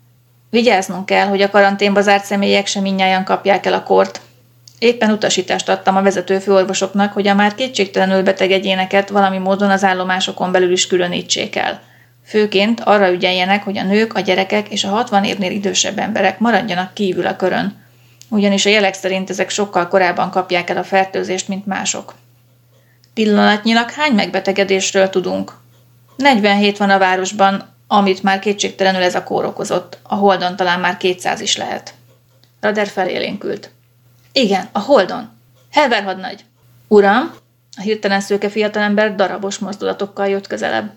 [0.49, 4.21] Vigyáznunk kell, hogy a karanténba zárt személyek sem minnyáján kapják el a kort.
[4.79, 9.83] Éppen utasítást adtam a vezető főorvosoknak, hogy a már kétségtelenül beteg egyéneket valami módon az
[9.83, 11.81] állomásokon belül is különítsék el.
[12.25, 16.93] Főként arra ügyeljenek, hogy a nők, a gyerekek és a 60 évnél idősebb emberek maradjanak
[16.93, 17.85] kívül a körön,
[18.29, 22.13] ugyanis a jelek szerint ezek sokkal korábban kapják el a fertőzést, mint mások.
[23.13, 25.53] Pillanatnyilag hány megbetegedésről tudunk?
[26.15, 29.97] 47 van a városban, amit már kétségtelenül ez a kór okozott.
[30.03, 31.93] A Holdon talán már 200 is lehet.
[32.61, 33.71] Rader felélénkült.
[34.31, 35.29] Igen, a Holdon.
[35.71, 36.45] Helver hadnagy.
[36.87, 37.33] Uram,
[37.77, 40.91] a hirtelen szőke fiatalember darabos mozdulatokkal jött közelebb.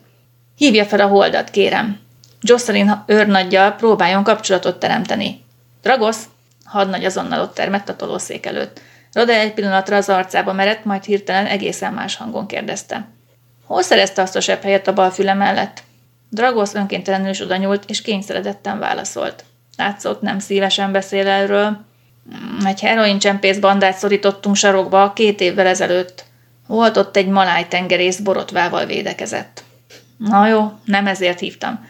[0.56, 2.00] Hívja fel a holdat, kérem.
[2.40, 5.44] Jocelyn őrnaggyal próbáljon kapcsolatot teremteni.
[5.82, 6.24] Dragosz,
[6.64, 8.80] hadnagy azonnal ott termett a tolószék előtt.
[9.12, 13.08] Rode egy pillanatra az arcába merett, majd hirtelen egészen más hangon kérdezte.
[13.66, 15.82] Hol szerezte azt a sebb helyet a bal füle mellett?
[16.28, 19.44] Dragos önkéntelenül is oda nyúlt, és kényszeredetten válaszolt.
[19.76, 21.84] Látszott, nem szívesen beszél erről.
[22.30, 26.24] Hmm, egy heroin csempész bandát szorítottunk sarokba két évvel ezelőtt.
[26.66, 29.64] Volt ott egy maláj tengerész borotvával védekezett.
[30.18, 31.86] Na jó, nem ezért hívtam.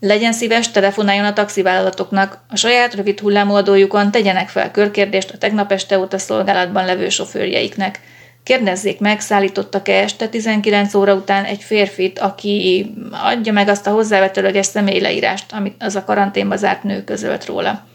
[0.00, 5.98] Legyen szíves, telefonáljon a taxivállalatoknak, a saját rövid hullámoldójukon tegyenek fel körkérdést a tegnap este
[5.98, 8.00] óta szolgálatban levő sofőrjeiknek.
[8.42, 14.66] Kérdezzék meg, szállítottak-e este 19 óra után egy férfit, aki adja meg azt a hozzávetőleges
[14.66, 17.86] személyleírást, amit az a karanténba zárt nő közölt róla.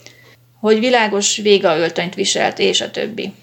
[0.60, 3.34] Hogy világos végaöltönyt viselt, és a többi.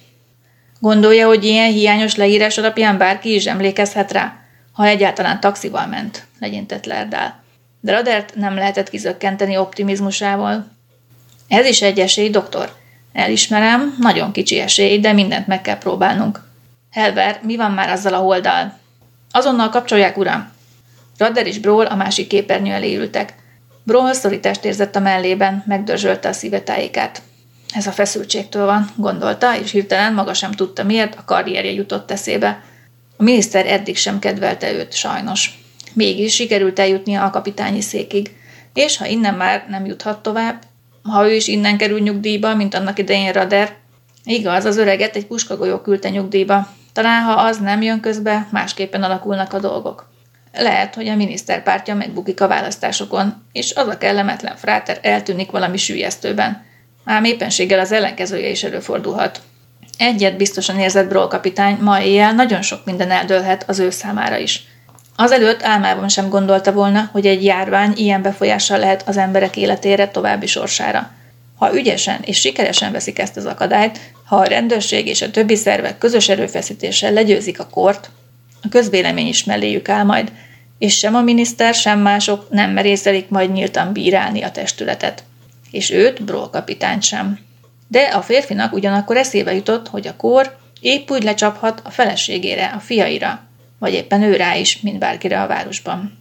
[0.80, 4.45] Gondolja, hogy ilyen hiányos leírás alapján bárki is emlékezhet rá,
[4.76, 7.44] ha egyáltalán taxival ment, legyintett Lerdál
[7.86, 10.66] de Radert nem lehetett kizökkenteni optimizmusával.
[11.48, 12.72] Ez is egy esély, doktor.
[13.12, 16.40] Elismerem, nagyon kicsi esély, de mindent meg kell próbálnunk.
[16.92, 18.78] Helver, mi van már azzal a holdal?
[19.30, 20.52] Azonnal kapcsolják, uram!
[21.18, 23.34] Radder és Bról a másik képernyő elé ültek.
[23.82, 27.22] Bról szorítást érzett a mellében, megdörzsölte a szívetájékát.
[27.74, 32.62] Ez a feszültségtől van, gondolta, és hirtelen maga sem tudta miért, a karrierje jutott eszébe.
[33.16, 35.58] A miniszter eddig sem kedvelte őt, sajnos.
[35.92, 38.30] Mégis sikerült eljutnia a kapitányi székig,
[38.74, 40.62] és ha innen már nem juthat tovább,
[41.02, 43.74] ha ő is innen kerül nyugdíjba, mint annak idején Rader,
[44.24, 46.68] igaz, az öreget egy puskagolyó küldte nyugdíjba.
[46.92, 50.08] Talán, ha az nem jön közbe, másképpen alakulnak a dolgok.
[50.52, 56.64] Lehet, hogy a miniszterpártja megbukik a választásokon, és az a kellemetlen fráter eltűnik valami sűjesztőben.
[57.04, 59.40] Ám éppenséggel az ellenkezője is előfordulhat.
[59.96, 64.62] Egyet biztosan érzett Broll kapitány, ma éjjel nagyon sok minden eldőlhet az ő számára is–
[65.18, 70.46] Azelőtt álmában sem gondolta volna, hogy egy járvány ilyen befolyással lehet az emberek életére további
[70.46, 71.10] sorsára.
[71.56, 75.98] Ha ügyesen és sikeresen veszik ezt az akadályt, ha a rendőrség és a többi szervek
[75.98, 78.10] közös erőfeszítéssel legyőzik a kort,
[78.62, 80.32] a közvélemény is melléjük áll majd,
[80.78, 85.24] és sem a miniszter, sem mások nem merészelik majd nyíltan bírálni a testületet.
[85.70, 87.38] És őt, Broll kapitány sem.
[87.88, 92.78] De a férfinak ugyanakkor eszébe jutott, hogy a kor Épp úgy lecsaphat a feleségére, a
[92.78, 93.40] fiaira,
[93.78, 96.18] vagy éppen ő rá is, mint bárkire a városban.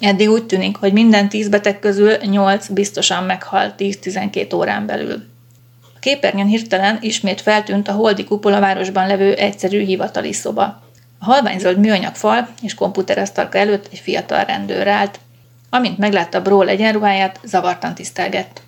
[0.00, 5.24] Eddig úgy tűnik, hogy minden tíz beteg közül nyolc biztosan meghal 10-12 órán belül.
[5.94, 10.82] A képernyőn hirtelen ismét feltűnt a Holdi kupola városban levő egyszerű hivatali szoba.
[11.18, 15.18] A halványzöld műanyag fal és komputeresztalka előtt egy fiatal rendőr állt.
[15.70, 18.62] Amint meglátta Bról egyenruháját, zavartan tisztelgett.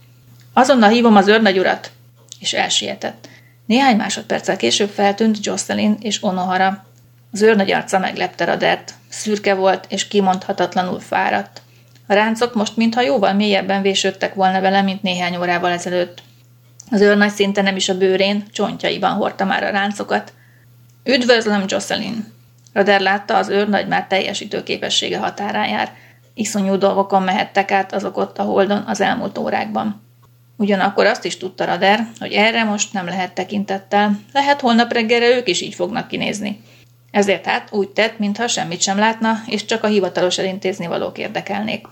[0.52, 1.90] Azonnal hívom az őrnagyurat,
[2.40, 3.28] és elsietett.
[3.66, 6.86] Néhány másodperccel később feltűnt Jocelyn és Onohara.
[7.32, 8.94] Az őrnagy arca meglepte Radert.
[9.08, 11.62] Szürke volt, és kimondhatatlanul fáradt.
[12.06, 16.22] A ráncok most mintha jóval mélyebben vésődtek volna vele, mint néhány órával ezelőtt.
[16.90, 20.32] Az őrnagy szinte nem is a bőrén, csontjaiban hordta már a ráncokat.
[21.04, 22.32] Üdvözlöm, Jocelyn!
[22.72, 25.92] Rader látta, az őrnagy már teljesítő képessége határán jár.
[26.34, 30.07] Iszonyú dolgokon mehettek át azok ott a holdon az elmúlt órákban.
[30.60, 34.20] Ugyanakkor azt is tudta Rader, hogy erre most nem lehet tekintettel.
[34.32, 36.60] Lehet holnap reggelre ők is így fognak kinézni.
[37.10, 41.86] Ezért hát úgy tett, mintha semmit sem látna, és csak a hivatalos elintézni valók érdekelnék.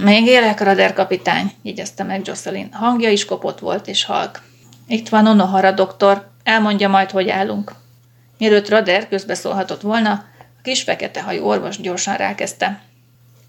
[0.00, 2.72] Még élek, Rader kapitány, jegyezte meg Jocelyn.
[2.72, 4.42] Hangja is kopott volt és halk.
[4.86, 7.72] Itt van Onohara doktor, elmondja majd, hogy állunk.
[8.38, 12.80] Mielőtt Rader közbeszólhatott volna, a kis fekete hajú orvos gyorsan rákezdte.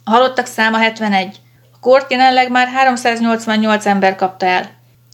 [0.04, 1.40] A halottak száma 71.
[1.88, 4.70] Kort jelenleg már 388 ember kapta el.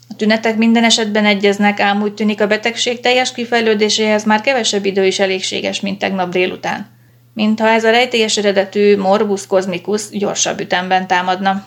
[0.10, 5.06] A tünetek minden esetben egyeznek, ám úgy tűnik a betegség teljes kifejlődéséhez már kevesebb idő
[5.06, 6.88] is elégséges, mint tegnap délután.
[7.34, 11.66] Mintha ez a rejtélyes eredetű morbus cosmicus gyorsabb ütemben támadna.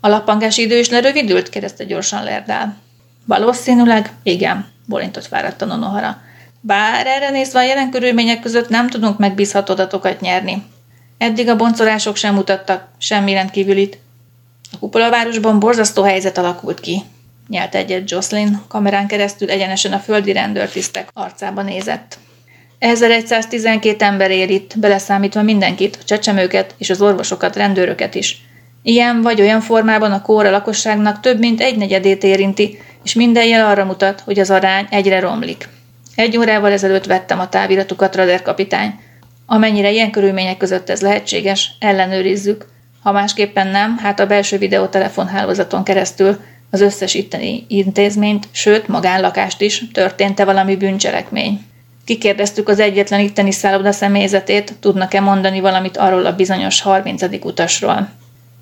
[0.00, 1.48] A lappangás idő is lerövidült?
[1.48, 2.76] kérdezte gyorsan Lerdál.
[3.24, 6.20] Valószínűleg igen, bolintott fáradtan Nonohara.
[6.60, 10.62] Bár erre nézve a jelen körülmények között nem tudunk megbízható adatokat nyerni.
[11.18, 14.04] Eddig a boncolások sem mutattak semmi rendkívülit.
[14.76, 17.02] A kupolavárosban borzasztó helyzet alakult ki,
[17.48, 22.18] nyelt egyet Jocelyn, kamerán keresztül egyenesen a földi rendőrtisztek arcába nézett.
[22.78, 28.44] 1112 ember él itt, beleszámítva mindenkit, a csecsemőket és az orvosokat, rendőröket is.
[28.82, 33.66] Ilyen vagy olyan formában a kóra lakosságnak több mint egy negyedét érinti, és minden jel
[33.66, 35.68] arra mutat, hogy az arány egyre romlik.
[36.14, 39.00] Egy órával ezelőtt vettem a táviratukat, Rader kapitány.
[39.46, 42.74] Amennyire ilyen körülmények között ez lehetséges, ellenőrizzük.
[43.06, 46.40] Ha másképpen nem, hát a belső videótelefonhálózaton keresztül
[46.70, 51.64] az összes itteni intézményt, sőt magánlakást is, történt-e valami bűncselekmény.
[52.04, 57.22] Kikérdeztük az egyetlen itteni szálloda személyzetét, tudnak-e mondani valamit arról a bizonyos 30.
[57.44, 58.08] utasról.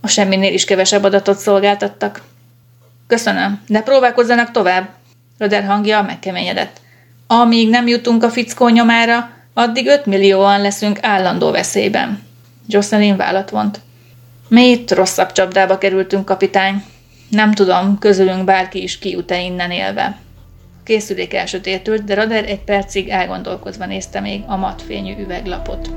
[0.00, 2.22] A semminél is kevesebb adatot szolgáltattak.
[3.06, 4.88] Köszönöm, de próbálkozzanak tovább.
[5.38, 6.80] Röder hangja megkeményedett.
[7.26, 12.22] Amíg nem jutunk a fickó nyomára, addig 5 millióan leszünk állandó veszélyben.
[12.66, 13.83] Jocelyn vállat vont.
[14.54, 16.84] Mi itt rosszabb csapdába kerültünk, kapitány.
[17.30, 20.18] Nem tudom, közülünk bárki is kijut-e innen élve.
[20.80, 25.90] A készülék elsötétült, de Rader egy percig elgondolkozva nézte még a matfényű üveglapot.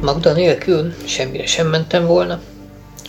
[0.00, 2.40] Magda nélkül semmire sem mentem volna,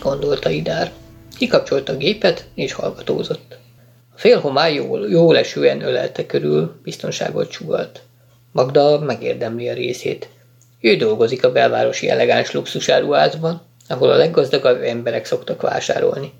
[0.02, 0.92] gondolta Idár.
[1.36, 3.63] Kikapcsolta a gépet, és hallgatózott.
[4.16, 8.02] Félhomály jól, jól esően ölelte körül, biztonságot csugalt.
[8.52, 10.28] Magda megérdemli a részét.
[10.80, 16.32] Ő dolgozik a belvárosi elegáns luxusáruházban, ahol a leggazdagabb emberek szoktak vásárolni.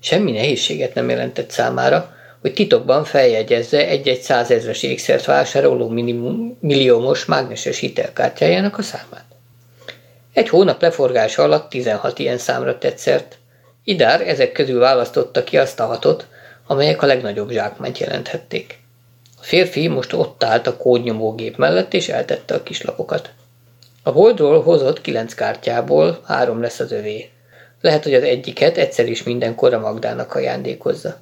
[0.00, 7.78] Semmi nehézséget nem jelentett számára, hogy titokban feljegyezze egy-egy százezres ékszert vásároló minimum, milliómos mágneses
[7.78, 9.24] hitelkártyájának a számát.
[10.32, 13.38] Egy hónap leforgása alatt 16 ilyen számra tetszert.
[13.84, 16.26] Idár ezek közül választotta ki azt a hatot,
[16.70, 18.78] amelyek a legnagyobb zsákmányt jelenthették.
[19.40, 23.30] A férfi most ott állt a kódnyomógép mellett, és eltette a kislapokat.
[24.02, 27.30] A boldról hozott kilenc kártyából három lesz az övé.
[27.80, 31.16] Lehet, hogy az egyiket egyszer is mindenkorra Magdának ajándékozza.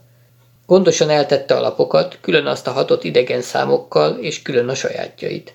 [0.66, 5.55] Gondosan eltette a lapokat, külön azt a hatot idegen számokkal, és külön a sajátjait.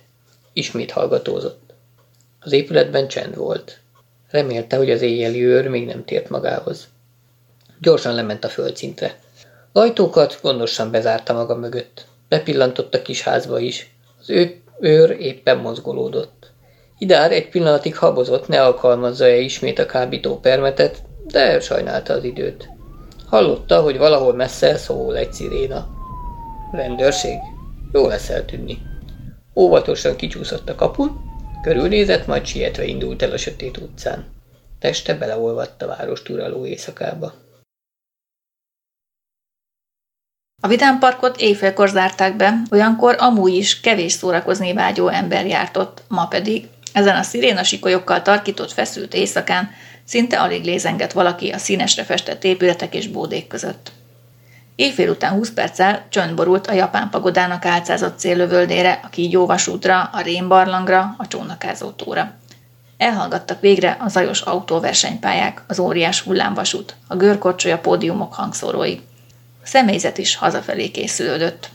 [0.53, 1.73] Ismét hallgatózott.
[2.39, 3.79] Az épületben csend volt.
[4.29, 6.87] Remélte, hogy az éjjeli őr még nem tért magához.
[7.79, 9.21] Gyorsan lement a földszintre.
[9.76, 12.05] Ajtókat gondosan bezárta maga mögött.
[12.30, 13.95] Bepillantott a kis házba is.
[14.19, 16.51] Az ő őr éppen mozgolódott.
[16.97, 22.69] Idár egy pillanatig habozott, ne alkalmazza-e ismét a kábító permetet, de sajnálta az időt.
[23.26, 25.88] Hallotta, hogy valahol messze szól egy sziréna.
[26.71, 27.38] Rendőrség?
[27.91, 28.82] Jó lesz eltűnni.
[29.55, 31.19] Óvatosan kicsúszott a kapun,
[31.63, 34.26] körülnézett, majd sietve indult el a sötét utcán.
[34.80, 37.34] Teste beleolvadt a város uraló éjszakába.
[40.66, 46.28] A vidámparkot éjfélkor zárták be, olyankor amúgy is kevés szórakozni vágyó ember járt ott, ma
[46.28, 49.70] pedig Ezen a sziréna sikolyokkal tarkított feszült éjszakán
[50.03, 53.91] szinte alig lézengett valaki a színesre festett épületek és bódék között.
[54.76, 61.28] Éjfél után 20 perccel csönd a japán pagodának álcázott céllövöldére, a kígyóvasútra, a rémbarlangra, a
[61.28, 62.32] csónakázó tóra.
[62.97, 68.99] Elhallgattak végre a zajos autóversenypályák, az óriás hullámvasút, a görkorcsolya pódiumok hangszórói.
[69.64, 71.70] A személyzet is hazafelé készülődött.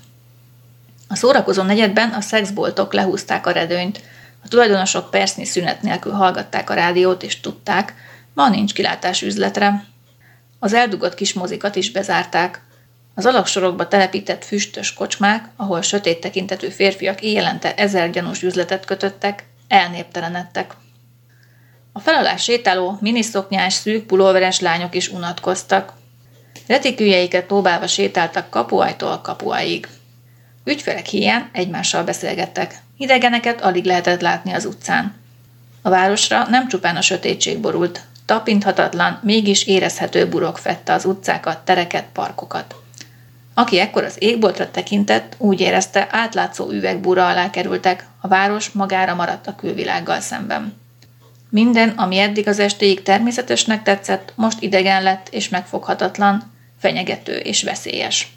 [1.08, 4.00] A szórakozó negyedben a szexboltok lehúzták a redőnyt,
[4.44, 7.94] a tulajdonosok persznyi szünet nélkül hallgatták a rádiót, és tudták,
[8.34, 9.84] ma nincs kilátás üzletre.
[10.58, 12.62] Az eldugott kis mozikat is bezárták.
[13.14, 20.74] Az alaksorokba telepített füstös kocsmák, ahol sötét tekintetű férfiak éjjelente ezer gyanús üzletet kötöttek, elnéptelenedtek.
[21.92, 25.92] A felalás sétáló, miniszoknyás, szűk pulóveres lányok is unatkoztak.
[26.66, 29.88] Retiküljeiket próbálva sétáltak kapuajtól kapuáig.
[30.64, 32.74] Ügyfelek hiány egymással beszélgettek.
[32.96, 35.14] Idegeneket alig lehetett látni az utcán.
[35.82, 42.04] A városra nem csupán a sötétség borult, tapinthatatlan, mégis érezhető burok fette az utcákat, tereket,
[42.12, 42.74] parkokat.
[43.54, 49.46] Aki ekkor az égboltra tekintett, úgy érezte, átlátszó üvegbúra alá kerültek, a város magára maradt
[49.46, 50.76] a külvilággal szemben.
[51.50, 58.32] Minden, ami eddig az estéig természetesnek tetszett, most idegen lett és megfoghatatlan, fenyegető és veszélyes.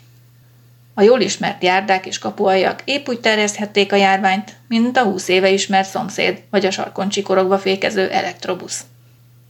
[0.94, 5.50] A jól ismert járdák és kapuajak épp úgy terjeszthették a járványt, mint a húsz éve
[5.50, 8.84] ismert szomszéd vagy a sarkon csikorogva fékező elektrobusz.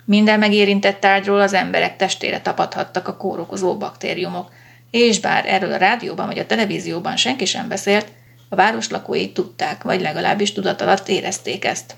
[0.04, 4.50] Minden megérintett tárgyról az emberek testére tapadhattak a kórokozó baktériumok,
[4.90, 8.06] és bár erről a rádióban vagy a televízióban senki sem beszélt,
[8.48, 11.94] a város lakói tudták, vagy legalábbis tudat alatt érezték ezt.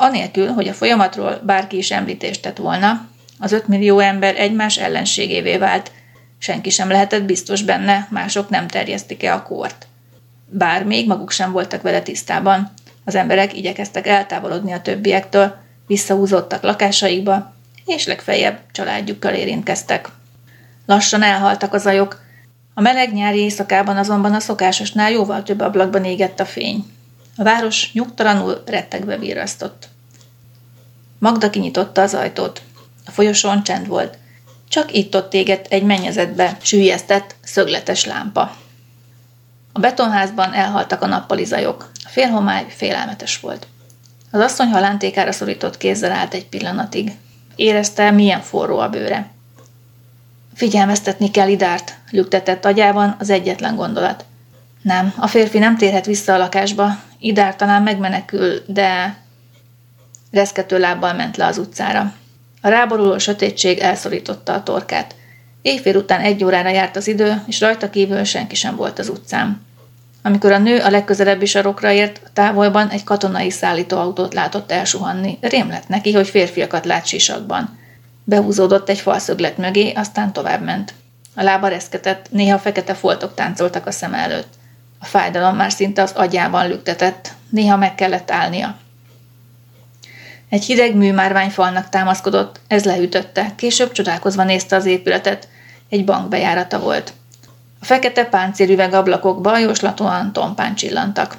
[0.00, 5.56] Anélkül, hogy a folyamatról bárki is említést tett volna, az 5 millió ember egymás ellenségévé
[5.56, 5.90] vált,
[6.38, 9.86] senki sem lehetett biztos benne, mások nem terjesztik-e a kort.
[10.46, 12.72] Bár még maguk sem voltak vele tisztában,
[13.04, 17.54] az emberek igyekeztek eltávolodni a többiektől, visszahúzottak lakásaikba,
[17.86, 20.08] és legfeljebb családjukkal érintkeztek.
[20.86, 22.20] Lassan elhaltak az ajok,
[22.74, 26.84] a meleg nyári éjszakában azonban a szokásosnál jóval több ablakban égett a fény.
[27.36, 29.87] A város nyugtalanul rettegve virrasztott.
[31.18, 32.62] Magda kinyitotta az ajtót.
[33.06, 34.18] A folyosón csend volt.
[34.68, 38.56] Csak itt-ott égett egy mennyezetbe sűjesztett, szögletes lámpa.
[39.72, 41.90] A betonházban elhaltak a nappali zajok.
[42.04, 43.66] A félhomály félelmetes volt.
[44.30, 47.12] Az asszony halántékára szorított kézzel állt egy pillanatig.
[47.56, 49.30] Érezte, milyen forró a bőre.
[50.54, 54.24] Figyelmeztetni kell Idárt, lüktetett agyában az egyetlen gondolat.
[54.82, 59.16] Nem, a férfi nem térhet vissza a lakásba, Idár talán megmenekül, de...
[60.30, 62.12] Reszkető lábbal ment le az utcára.
[62.62, 65.14] A ráboruló sötétség elszorította a torkát.
[65.62, 69.66] Éjfél után egy órára járt az idő, és rajta kívül senki sem volt az utcán.
[70.22, 75.38] Amikor a nő a legközelebbi sarokra ért, a távolban egy katonai szállítóautót látott elsuhanni.
[75.40, 77.78] Rém lett neki, hogy férfiakat lát sisakban.
[78.24, 80.94] Behúzódott egy falszöglet mögé, aztán továbbment.
[81.34, 84.52] A lába reszketett, néha fekete foltok táncoltak a szem előtt.
[84.98, 88.76] A fájdalom már szinte az agyában lüktetett, néha meg kellett állnia.
[90.48, 95.48] Egy hideg műmárványfalnak támaszkodott, ez leütötte, később csodálkozva nézte az épületet.
[95.88, 97.12] Egy bank bejárata volt.
[97.80, 101.36] A fekete páncélüveg ablakok jóslatóan tompán csillantak.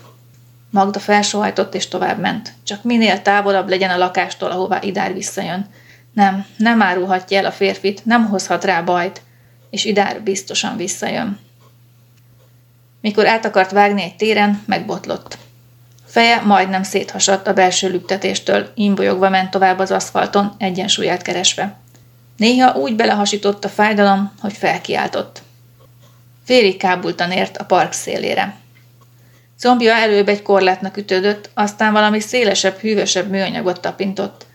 [0.70, 2.54] Magda felsohajtott és tovább ment.
[2.64, 5.66] Csak minél távolabb legyen a lakástól, ahová Idár visszajön.
[6.14, 9.22] Nem, nem árulhatja el a férfit, nem hozhat rá bajt,
[9.70, 11.40] és Idár biztosan visszajön.
[13.02, 15.38] Mikor át akart vágni egy téren, megbotlott.
[16.10, 21.76] Feje majdnem széthasadt a belső lüktetéstől, imbolyogva ment tovább az aszfalton, egyensúlyát keresve.
[22.38, 25.42] Néha úgy belehasított a fájdalom, hogy felkiáltott.
[26.46, 28.56] Félig kábultan ért a park szélére.
[29.60, 34.46] Combja előbb egy korlátnak ütődött, aztán valami szélesebb, hűvösebb műanyagot tapintott.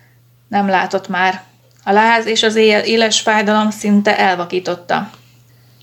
[0.49, 1.43] Nem látott már.
[1.85, 5.11] A láz és az éjjel éles fájdalom szinte elvakította.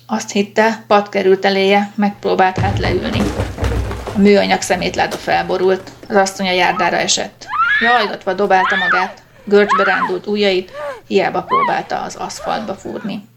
[0.07, 3.21] Azt hitte, pad került eléje, megpróbált hát leülni.
[4.15, 7.45] A műanyag szemétláda felborult, az asszony a járdára esett.
[7.81, 10.71] Jajgatva dobálta magát, görcsbe rándult ujjait,
[11.07, 13.29] hiába próbálta az aszfaltba fúrni.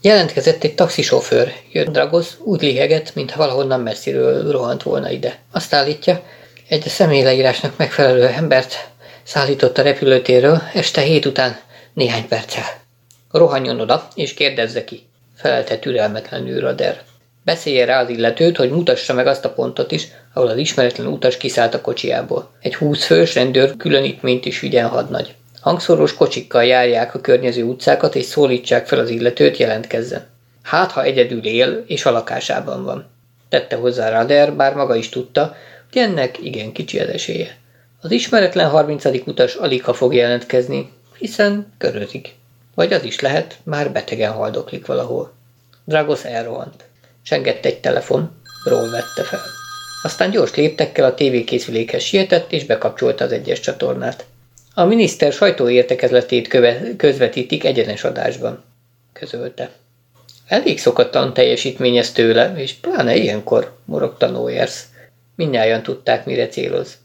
[0.00, 1.52] Jelentkezett egy taxisofőr.
[1.72, 5.38] Jött Dragosz, úgy lihegett, mintha valahonnan messziről rohant volna ide.
[5.52, 6.22] Azt állítja,
[6.68, 8.88] egy a személyleírásnak megfelelő embert
[9.22, 11.64] szállított a repülőtérről este hét után
[11.96, 12.64] néhány perccel.
[13.30, 17.02] Rohanjon oda, és kérdezze ki, felelte türelmetlenül Rader.
[17.44, 21.36] Beszélje rá az illetőt, hogy mutassa meg azt a pontot is, ahol az ismeretlen utas
[21.36, 22.50] kiszállt a kocsiából.
[22.60, 25.34] Egy húszfős rendőr különítményt is vigyen hadnagy.
[25.60, 30.26] Hangszoros kocsikkal járják a környező utcákat, és szólítsák fel az illetőt, jelentkezzen.
[30.62, 33.10] Hát, ha egyedül él, és a lakásában van.
[33.48, 35.56] Tette hozzá Rader, bár maga is tudta,
[35.92, 37.56] hogy ennek igen kicsi az esélye.
[38.00, 39.04] Az ismeretlen 30.
[39.04, 40.94] utas alig ha fog jelentkezni,
[41.26, 42.34] hiszen körözik.
[42.74, 45.32] Vagy az is lehet, már betegen haldoklik valahol.
[45.84, 46.84] Dragos elrohant.
[47.22, 48.30] Sengett egy telefon,
[48.64, 49.44] Brawl vette fel.
[50.02, 54.24] Aztán gyors léptekkel a tévékészülékhez sietett, és bekapcsolta az egyes csatornát.
[54.74, 58.64] A miniszter sajtóértekezletét köve- közvetítik egyenes adásban,
[59.12, 59.70] közölte.
[60.46, 64.82] Elég szokatlan teljesítmény ez tőle, és pláne ilyenkor, morogta Noyers.
[65.34, 66.96] Mindnyájan tudták, mire céloz.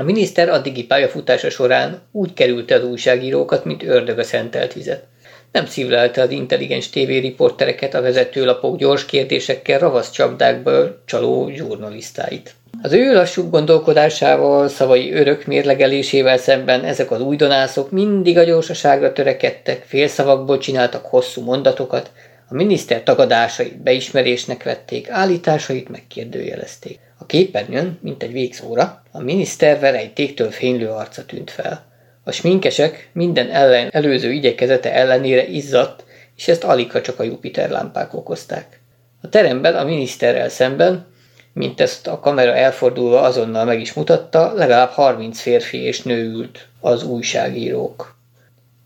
[0.00, 5.04] A miniszter addigi pályafutása során úgy kerülte az újságírókat, mint ördög a szentelt vizet.
[5.52, 12.54] Nem szívlelte az intelligens tévériportereket, a vezetőlapok gyors kérdésekkel ravasz csapdákból csaló zsurnalisztáit.
[12.82, 19.84] Az ő lassú gondolkodásával, szavai örök mérlegelésével szemben ezek az újdonászok mindig a gyorsaságra törekedtek,
[19.86, 22.10] félszavakból csináltak hosszú mondatokat,
[22.48, 26.98] a miniszter tagadásait beismerésnek vették, állításait megkérdőjelezték.
[27.20, 31.84] A képernyőn, mint egy végszóra, a miniszter verejtéktől fénylő arca tűnt fel.
[32.24, 36.04] A sminkesek minden ellen, előző igyekezete ellenére izzadt,
[36.36, 38.80] és ezt alig csak a Jupiter lámpák okozták.
[39.22, 41.06] A teremben a miniszterrel szemben,
[41.52, 46.68] mint ezt a kamera elfordulva azonnal meg is mutatta, legalább 30 férfi és nő ült
[46.80, 48.16] az újságírók.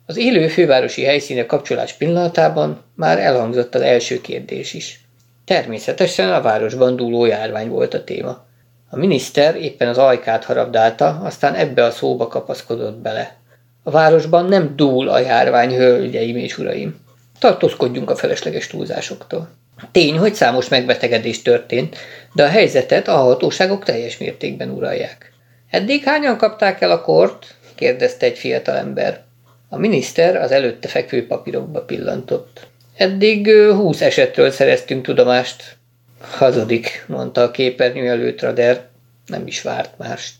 [0.07, 5.04] Az élő fővárosi helyszíne kapcsolás pillanatában már elhangzott az első kérdés is.
[5.45, 8.45] Természetesen a városban dúló járvány volt a téma.
[8.91, 13.37] A miniszter éppen az ajkát harabdálta, aztán ebbe a szóba kapaszkodott bele.
[13.83, 17.01] A városban nem dúl a járvány, hölgyeim és uraim.
[17.39, 19.49] Tartózkodjunk a felesleges túlzásoktól.
[19.93, 21.97] Tény, hogy számos megbetegedés történt,
[22.35, 25.33] de a helyzetet a hatóságok teljes mértékben uralják.
[25.71, 27.55] Eddig hányan kapták el a kort?
[27.75, 29.23] kérdezte egy fiatalember.
[29.69, 32.67] A miniszter az előtte fekvő papírokba pillantott.
[32.97, 35.77] Eddig húsz esetről szereztünk tudomást.
[36.21, 38.87] Hazudik, mondta a képernyő előtt Rader.
[39.27, 40.35] Nem is várt mást.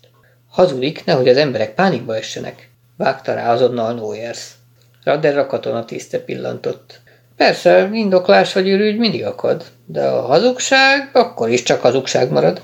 [0.49, 2.69] Hazudik, nehogy az emberek pánikba essenek.
[2.97, 4.51] Vágta rá azonnal Noyers.
[5.03, 6.99] Rader a katonatiszte pillantott.
[7.37, 12.61] Persze, indoklás vagy ürügy mindig akad, de a hazugság akkor is csak hazugság marad.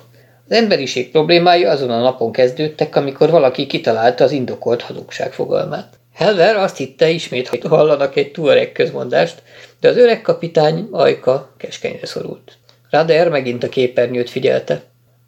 [0.50, 6.00] Az emberiség problémái azon a napon kezdődtek, amikor valaki kitalálta az indokolt hazugság fogalmát.
[6.22, 9.42] Heller azt hitte ismét, hogy hallanak egy tuareg közmondást,
[9.80, 12.58] de az öreg kapitány ajka keskenyre szorult.
[12.90, 14.82] Rader megint a képernyőt figyelte.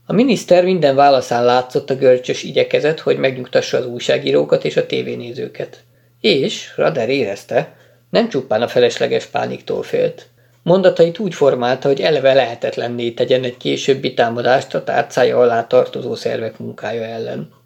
[0.05, 5.83] A miniszter minden válaszán látszott a görcsös igyekezet, hogy megnyugtassa az újságírókat és a tévénézőket.
[6.21, 7.75] És Rader érezte,
[8.09, 10.27] nem csupán a felesleges pániktól félt.
[10.63, 16.57] Mondatait úgy formálta, hogy eleve lehetetlenné tegyen egy későbbi támadást a tárcája alá tartozó szervek
[16.57, 17.61] munkája ellen.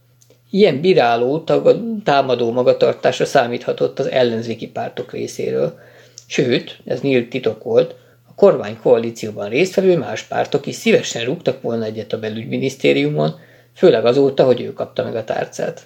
[0.50, 5.80] Ilyen bíráló, tagad, támadó magatartásra számíthatott az ellenzéki pártok részéről.
[6.28, 7.96] Sőt, ez nyílt titok volt,
[8.30, 13.40] a kormány koalícióban résztvevő más pártok is szívesen rúgtak volna egyet a belügyminisztériumon,
[13.76, 15.82] főleg azóta, hogy ő kapta meg a tárcát.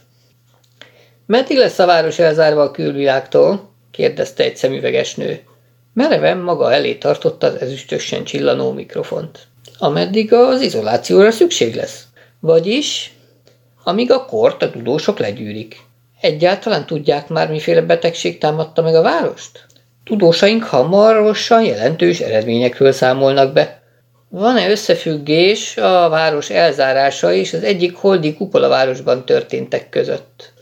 [1.25, 3.69] Meddig lesz a város elzárva a külvilágtól?
[3.91, 5.39] kérdezte egy szemüveges nő.
[5.93, 9.39] Mereven maga elé tartotta az ezüstösen csillanó mikrofont.
[9.77, 12.03] Ameddig az izolációra szükség lesz.
[12.39, 13.13] Vagyis,
[13.83, 15.79] amíg a kort a tudósok legyűrik.
[16.21, 19.65] Egyáltalán tudják már, miféle betegség támadta meg a várost?
[20.03, 23.81] Tudósaink hamarosan jelentős eredményekről számolnak be.
[24.29, 30.53] Van-e összefüggés a város elzárása és az egyik holdi kupolavárosban történtek között?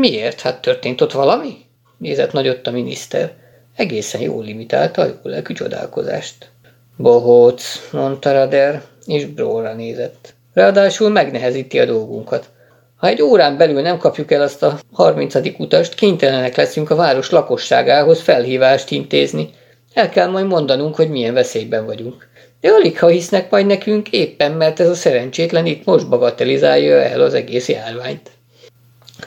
[0.00, 0.40] Miért?
[0.40, 1.56] Hát történt ott valami?
[1.98, 3.32] Nézett nagyot a miniszter.
[3.76, 6.50] Egészen jól limitálta a jó lelkű csodálkozást.
[6.96, 10.34] Bohóc, mondta Rader, és Bróra nézett.
[10.54, 12.50] Ráadásul megnehezíti a dolgunkat.
[12.96, 15.34] Ha egy órán belül nem kapjuk el azt a 30.
[15.58, 19.50] utast, kénytelenek leszünk a város lakosságához felhívást intézni.
[19.94, 22.28] El kell majd mondanunk, hogy milyen veszélyben vagyunk.
[22.60, 27.20] De alig ha hisznek majd nekünk, éppen mert ez a szerencsétlen itt most bagatelizálja el
[27.20, 28.30] az egész járványt.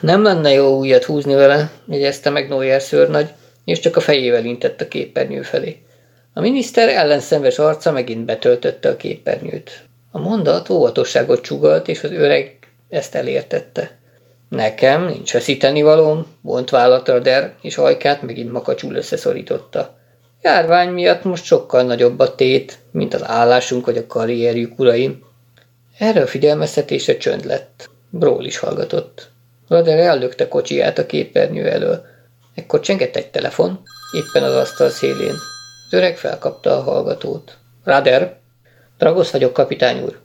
[0.00, 3.28] Nem lenne jó újat húzni vele, jegyezte meg Noyer szőrnagy,
[3.64, 5.76] és csak a fejével intett a képernyő felé.
[6.34, 9.84] A miniszter ellenszenves arca megint betöltötte a képernyőt.
[10.16, 12.58] A mondat óvatosságot csugalt, és az öreg
[12.88, 13.98] ezt elértette.
[14.48, 19.98] Nekem nincs veszíteni valóm, vont vállatra der, és ajkát megint makacsul összeszorította.
[20.42, 25.24] Járvány miatt most sokkal nagyobb a tét, mint az állásunk vagy a karrierjük, uraim.
[25.98, 27.90] Erre a figyelmeztetése csönd lett.
[28.10, 29.30] Bról is hallgatott.
[29.68, 32.04] Rader ellökte kocsiját a képernyő elől.
[32.54, 33.80] Ekkor csengett egy telefon,
[34.12, 35.34] éppen az asztal szélén.
[35.86, 37.56] Az öreg felkapta a hallgatót.
[37.84, 38.44] Rader,
[38.98, 40.18] Dragosz vagyok, kapitány úr.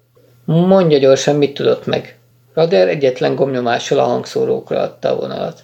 [0.46, 2.18] Mondja gyorsan, mit tudott meg.
[2.54, 5.64] Rader egyetlen gomnyomással a hangszórókra adta a vonalat.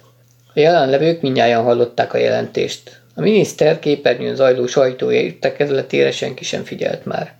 [0.54, 3.00] A jelenlevők mindjárt hallották a jelentést.
[3.14, 7.34] A miniszter képernyőn zajló sajtóértekezletére senki sem figyelt már.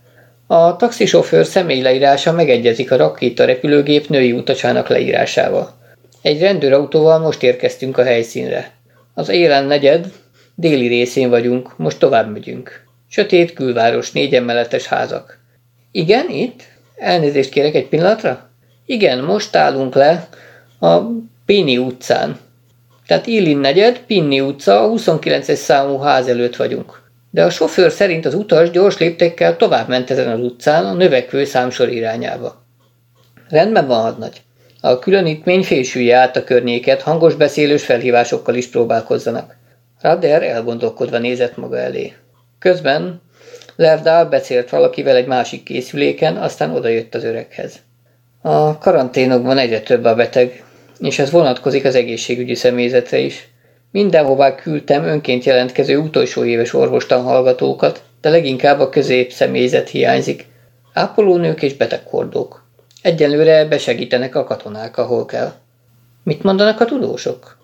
[0.47, 5.75] A taxisofőr személyleírása megegyezik a rakéta repülőgép női utasának leírásával.
[6.23, 8.71] Egy rendőrautóval most érkeztünk a helyszínre.
[9.15, 10.13] Az élen negyed,
[10.55, 12.85] déli részén vagyunk, most tovább megyünk.
[13.09, 15.38] Sötét külváros, négy emeletes házak.
[15.93, 16.63] Igen, itt?
[16.97, 18.49] Elnézést kérek egy pillanatra?
[18.87, 20.29] Igen, most állunk le
[20.81, 21.01] a
[21.47, 22.39] Pini utcán.
[23.07, 27.03] Tehát Illin negyed, Pinni utca, a 29-es számú ház előtt vagyunk.
[27.31, 31.45] De a sofőr szerint az utas gyors léptekkel tovább ment ezen az utcán a növekvő
[31.45, 32.63] számsor irányába.
[33.49, 34.43] Rendben van, hadnagy.
[34.81, 39.57] A különítmény fésülje át a környéket, hangos beszélős felhívásokkal is próbálkozzanak.
[40.01, 42.13] Rader elgondolkodva nézett maga elé.
[42.59, 43.21] Közben
[43.81, 47.77] Lerdál beszélt valakivel egy másik készüléken, aztán odajött az öreghez.
[48.43, 50.65] A karanténokban egyre több a beteg,
[50.99, 53.49] és ez vonatkozik az egészségügyi személyzetre is.
[53.91, 60.47] Mindenhová küldtem önként jelentkező utolsó éves orvostan hallgatókat, de leginkább a közép személyzet hiányzik.
[60.93, 62.65] Ápolónők és betegkordók.
[63.03, 65.53] Egyelőre besegítenek a katonák, ahol kell.
[66.23, 67.59] Mit mondanak a tudósok?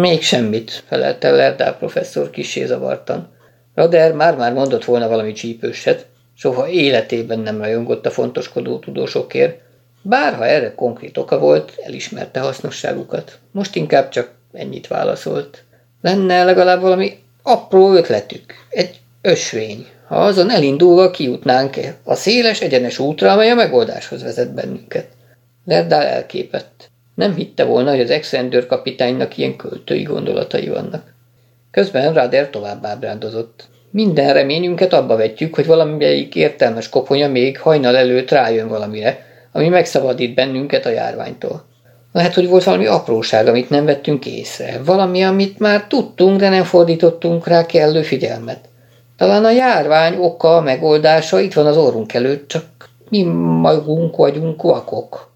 [0.00, 3.31] Még semmit, felelte Lerdál professzor kisé zavartan.
[3.74, 9.60] Rader már-már mondott volna valami csípőset, soha életében nem rajongott a fontoskodó tudósokért,
[10.02, 13.38] bár ha erre konkrét oka volt, elismerte hasznosságukat.
[13.50, 15.64] Most inkább csak ennyit válaszolt.
[16.00, 19.86] Lenne legalább valami apró ötletük, egy ösvény.
[20.08, 25.06] Ha azon elindulva kijutnánk a széles, egyenes útra, amely a megoldáshoz vezet bennünket.
[25.64, 26.90] Lerdál elképett.
[27.14, 28.34] Nem hitte volna, hogy az ex
[28.68, 31.14] kapitánynak ilyen költői gondolatai vannak.
[31.72, 33.68] Közben Rader tovább ábrándozott.
[33.90, 40.34] Minden reményünket abba vetjük, hogy valamelyik értelmes koponya még hajnal előtt rájön valamire, ami megszabadít
[40.34, 41.64] bennünket a járványtól.
[42.12, 44.80] Lehet, hogy volt valami apróság, amit nem vettünk észre.
[44.84, 48.68] Valami, amit már tudtunk, de nem fordítottunk rá kellő figyelmet.
[49.16, 52.64] Talán a járvány oka, megoldása itt van az orrunk előtt, csak
[53.08, 53.22] mi
[53.60, 55.30] magunk vagyunk vakok.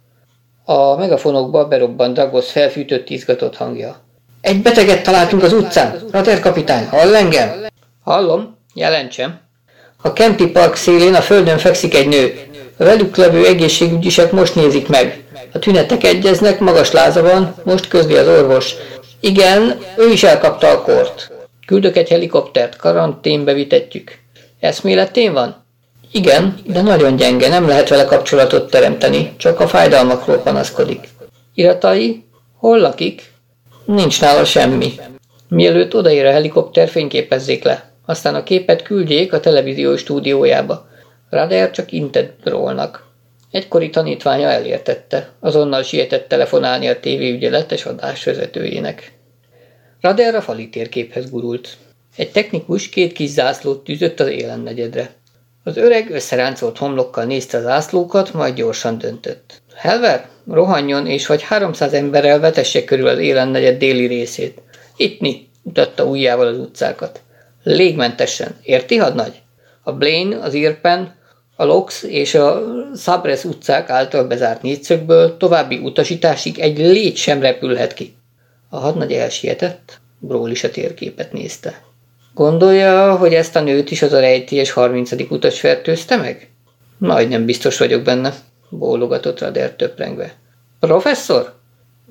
[0.65, 4.05] A megafonokba berobbant Dragos felfűtött, izgatott hangja.
[4.47, 6.03] Egy beteget találtunk az utcán.
[6.11, 7.67] Rater kapitány, hall engem?
[8.05, 9.41] Hallom, jelentsem.
[10.03, 12.41] A Kempi Park szélén a földön fekszik egy nő.
[12.79, 15.25] A velük levő egészségügyisek most nézik meg.
[15.53, 18.75] A tünetek egyeznek, magas láza van, most közli az orvos.
[19.21, 21.31] Igen, ő is elkapta a kort.
[21.67, 24.19] Küldök egy helikoptert, karanténbe vitetjük.
[24.61, 25.65] Eszméletén van?
[26.13, 31.09] Igen, de nagyon gyenge, nem lehet vele kapcsolatot teremteni, csak a fájdalmakról panaszkodik.
[31.55, 32.25] Iratai?
[32.59, 33.35] Hol lakik?
[33.87, 34.93] Nincs nála semmi.
[35.49, 37.91] Mielőtt odaér a helikopter, fényképezzék le.
[38.07, 40.89] Aztán a képet küldjék a televízió stúdiójába.
[41.31, 43.07] Rader csak intett rólnak.
[43.51, 45.31] Egykori tanítványa elértette.
[45.41, 49.13] Azonnal sietett telefonálni a tévéügyeletes adásvezetőjének.
[50.01, 51.77] Rader a fali térképhez gurult.
[52.17, 55.15] Egy technikus két kis zászlót tűzött az élennegyedre.
[55.65, 59.63] Az öreg összeráncolt homlokkal nézte az ászlókat, majd gyorsan döntött.
[59.77, 64.63] Helver, rohanjon, és vagy 300 emberrel vetesse körül az élennegyed déli részét.
[64.97, 67.21] Ittni, mutatta ujjával az utcákat.
[67.63, 69.43] Légmentesen, érti, hadnagy?
[69.83, 71.15] A Blaine, az Irpen,
[71.57, 72.63] a Lox és a
[72.97, 78.17] Sabres utcák által bezárt négyszögből további utasításig egy légy sem repülhet ki.
[78.69, 81.83] A hadnagy elsietett, Bról is a térképet nézte.
[82.35, 85.13] Gondolja, hogy ezt a nőt is az a rejtélyes 30.
[85.31, 86.51] utas fertőzte meg?
[86.99, 88.35] Majdnem biztos vagyok benne,
[88.69, 90.35] bólogatott Rader töprengve.
[90.81, 91.55] Professzor?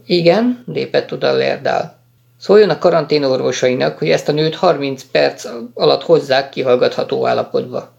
[0.05, 1.97] Igen, lépett oda Lerdál.
[2.37, 7.91] Szóljon a karantén orvosainak, hogy ezt a nőt 30 perc alatt hozzák kihallgatható állapotba.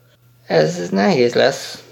[0.46, 1.82] Ez nehéz lesz.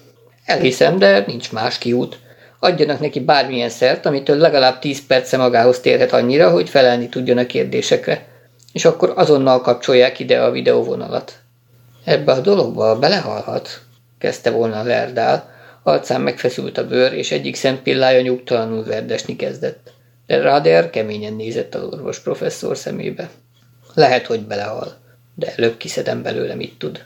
[0.44, 2.18] Elhiszem, de nincs más kiút.
[2.58, 7.46] Adjanak neki bármilyen szert, amitől legalább 10 perce magához térhet annyira, hogy felelni tudjon a
[7.46, 8.26] kérdésekre.
[8.72, 11.32] És akkor azonnal kapcsolják ide a videóvonalat.
[12.04, 13.80] Ebbe a dologba belehalhat,
[14.18, 15.53] kezdte volna Lerdál,
[15.84, 19.92] arcán megfeszült a bőr, és egyik szempillája nyugtalanul verdesni kezdett.
[20.26, 23.30] De Rader keményen nézett az orvos professzor szemébe.
[23.94, 24.96] Lehet, hogy belehal,
[25.34, 27.04] de előbb kiszedem belőle, mit tud.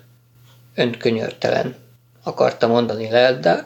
[0.74, 1.74] Önt könyörtelen,
[2.22, 3.08] akarta mondani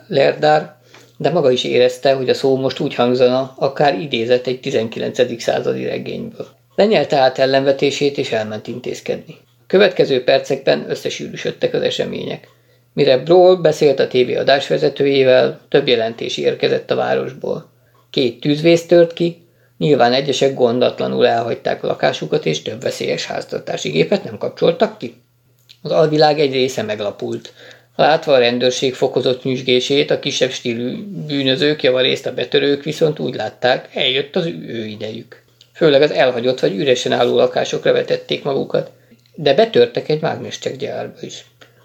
[0.09, 0.77] Lerdár,
[1.17, 5.43] de maga is érezte, hogy a szó most úgy hangzana, akár idézett egy 19.
[5.43, 6.47] századi regényből.
[6.75, 9.37] Lenyelte át ellenvetését, és elment intézkedni.
[9.67, 12.49] Következő percekben összesűrűsödtek az események.
[12.93, 17.71] Mire Brawl beszélt a tévé adásvezetőjével, több jelentés érkezett a városból.
[18.11, 19.43] Két tűzvész tört ki,
[19.79, 25.15] nyilván egyesek gondatlanul elhagyták a lakásukat, és több veszélyes háztartási gépet nem kapcsoltak ki.
[25.83, 27.53] Az alvilág egy része meglapult.
[27.97, 33.89] Látva a rendőrség fokozott nyüzsgését, a kisebb stílű bűnözők, javarészt a betörők viszont úgy látták,
[33.95, 35.43] eljött az ő idejük.
[35.75, 38.91] Főleg az elhagyott vagy üresen álló lakásokra vetették magukat.
[39.35, 41.45] de betörtek egy mágnescseggyárba is.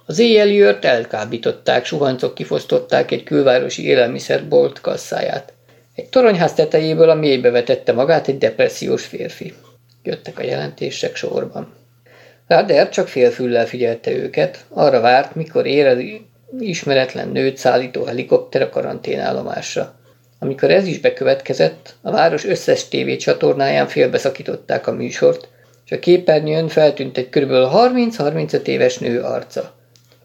[0.09, 5.53] Az éjjeli ört elkábították, suhancok kifosztották egy külvárosi élelmiszerbolt kasszáját.
[5.95, 9.53] Egy toronyház tetejéből a mélybe vetette magát egy depressziós férfi.
[10.03, 11.73] Jöttek a jelentések sorban.
[12.47, 16.03] Ráder csak félfüllel figyelte őket, arra várt, mikor ér az
[16.59, 19.95] ismeretlen nőt szállító helikopter a karanténállomásra.
[20.39, 25.47] Amikor ez is bekövetkezett, a város összes tévécsatornáján félbeszakították a műsort,
[25.85, 27.51] és a képernyőn feltűnt egy kb.
[27.51, 29.75] 30-35 éves nő arca.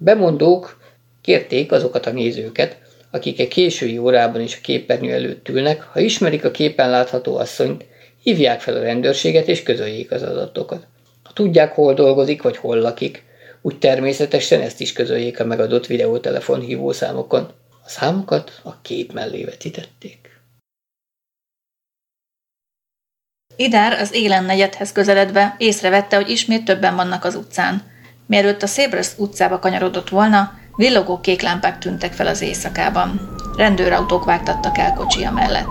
[0.03, 0.79] A bemondók
[1.21, 2.77] kérték azokat a nézőket,
[3.11, 7.85] akik egy késői órában is a képernyő előtt ülnek, ha ismerik a képen látható asszonyt,
[8.23, 10.87] hívják fel a rendőrséget és közöljék az adatokat.
[11.23, 13.25] Ha tudják, hol dolgozik vagy hol lakik,
[13.61, 17.51] úgy természetesen ezt is közöljék a megadott videótelefon hívószámokon.
[17.85, 20.41] A számokat a kép mellé vetítették.
[23.57, 27.91] Idár az élen negyedhez közeledve észrevette, hogy ismét többen vannak az utcán.
[28.33, 33.21] Mielőtt a Szébrösz utcába kanyarodott volna, villogó kék lámpák tűntek fel az éjszakában.
[33.57, 35.69] Rendőrautók vágtattak el kocsia mellett.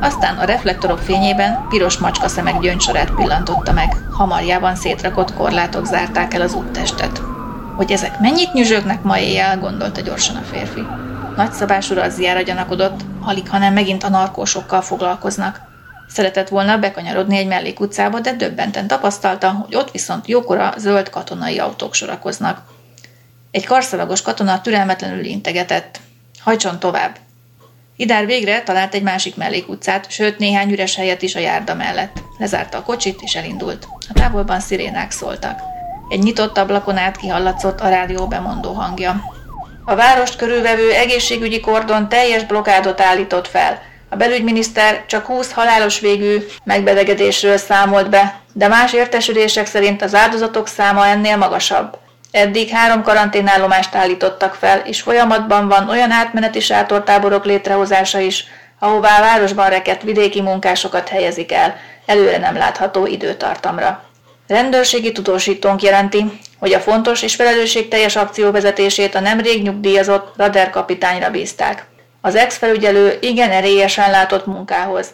[0.00, 6.40] Aztán a reflektorok fényében piros macska szemek gyöngysorát pillantotta meg, hamarjában szétrakott korlátok zárták el
[6.40, 7.22] az úttestet.
[7.76, 10.86] Hogy ezek mennyit nyüzsögnek ma éjjel, gondolta gyorsan a férfi.
[11.36, 15.71] Nagyszabású razziára gyanakodott, alig hanem megint a narkósokkal foglalkoznak.
[16.12, 21.94] Szeretett volna bekanyarodni egy mellékutcába, de döbbenten tapasztalta, hogy ott viszont jókora zöld katonai autók
[21.94, 22.62] sorakoznak.
[23.50, 26.00] Egy karszalagos katona türelmetlenül integetett.
[26.40, 27.16] Hajtson tovább!
[27.96, 32.22] Idár végre talált egy másik mellékutcát, sőt néhány üres helyet is a járda mellett.
[32.38, 33.86] Lezárta a kocsit és elindult.
[34.08, 35.60] A távolban szirénák szóltak.
[36.08, 39.20] Egy nyitott ablakon át kihallatszott a rádió bemondó hangja.
[39.84, 43.90] A várost körülvevő egészségügyi kordon teljes blokádot állított fel.
[44.12, 50.68] A belügyminiszter csak 20 halálos végű megbetegedésről számolt be, de más értesülések szerint az áldozatok
[50.68, 51.98] száma ennél magasabb.
[52.30, 58.44] Eddig három karanténállomást állítottak fel, és folyamatban van olyan átmeneti sátortáborok létrehozása is,
[58.78, 64.04] ahová városban rekett vidéki munkásokat helyezik el, előre nem látható időtartamra.
[64.48, 71.30] Rendőrségi tudósítónk jelenti, hogy a fontos és felelősségteljes akció vezetését a nemrég nyugdíjazott Rader kapitányra
[71.30, 71.90] bízták.
[72.24, 75.10] Az ex-felügyelő igen erélyesen látott munkához.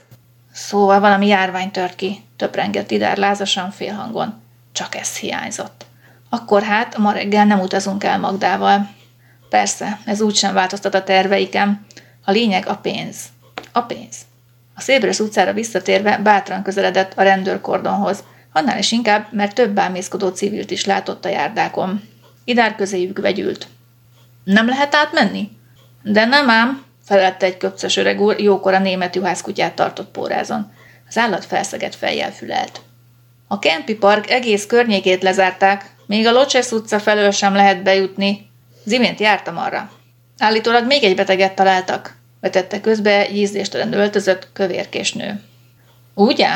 [0.53, 4.43] Szóval valami járvány tört ki, töprengett Idár lázasan félhangon.
[4.73, 5.87] Csak ez hiányzott.
[6.29, 8.91] Akkor hát ma reggel nem utazunk el Magdával.
[9.51, 11.87] Persze, ez úgysem változtat a terveikem.
[12.25, 13.17] A lényeg a pénz.
[13.73, 14.17] A pénz.
[14.75, 20.71] A Szébrösz utcára visszatérve bátran közeledett a rendőrkordonhoz, annál is inkább, mert több bámészkodó civilt
[20.71, 22.03] is látott a járdákon.
[22.45, 23.67] Idár közéjük vegyült.
[24.45, 25.51] Nem lehet átmenni?
[26.03, 30.73] De nem ám, felette egy köpcös öreg úr, jókora német juhászkutyát tartott pórázon.
[31.09, 32.81] Az állat felszegett fejjel fülelt.
[33.47, 38.51] A Kempi Park egész környékét lezárták, még a Locsesz utca felől sem lehet bejutni.
[38.85, 39.91] Zimént jártam arra.
[40.39, 45.43] Állítólag még egy beteget találtak, vetette közbe ízléstelen öltözött kövérkés nő.
[46.15, 46.47] Úgy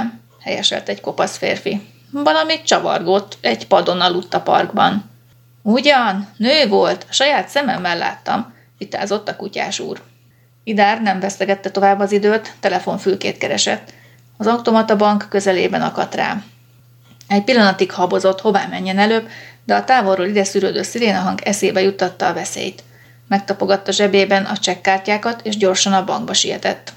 [0.41, 1.81] helyeselt egy kopasz férfi.
[2.11, 5.11] Valamit csavargott, egy padon aludt a parkban.
[5.63, 10.03] Ugyan, nő volt, saját szememmel láttam, vitázott a kutyás úr.
[10.65, 13.93] Idár nem vesztegette tovább az időt, telefonfülkét keresett.
[14.37, 16.43] Az automata bank közelében akadt rá.
[17.29, 19.29] Egy pillanatig habozott, hová menjen előbb,
[19.65, 22.83] de a távolról ide szűrődő szirénahang eszébe juttatta a veszélyt.
[23.29, 26.93] Megtapogatta zsebében a csekkártyákat, és gyorsan a bankba sietett.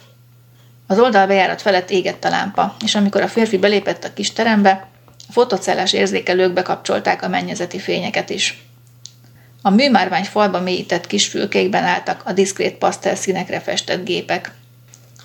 [0.88, 4.88] Az oldalbejárat felett égett a lámpa, és amikor a férfi belépett a kis terembe,
[5.28, 8.65] a fotocellás érzékelők bekapcsolták a mennyezeti fényeket is.
[9.66, 14.52] A műmárvány falba mélyített kis fülkékben álltak a diszkrét pasztel színekre festett gépek.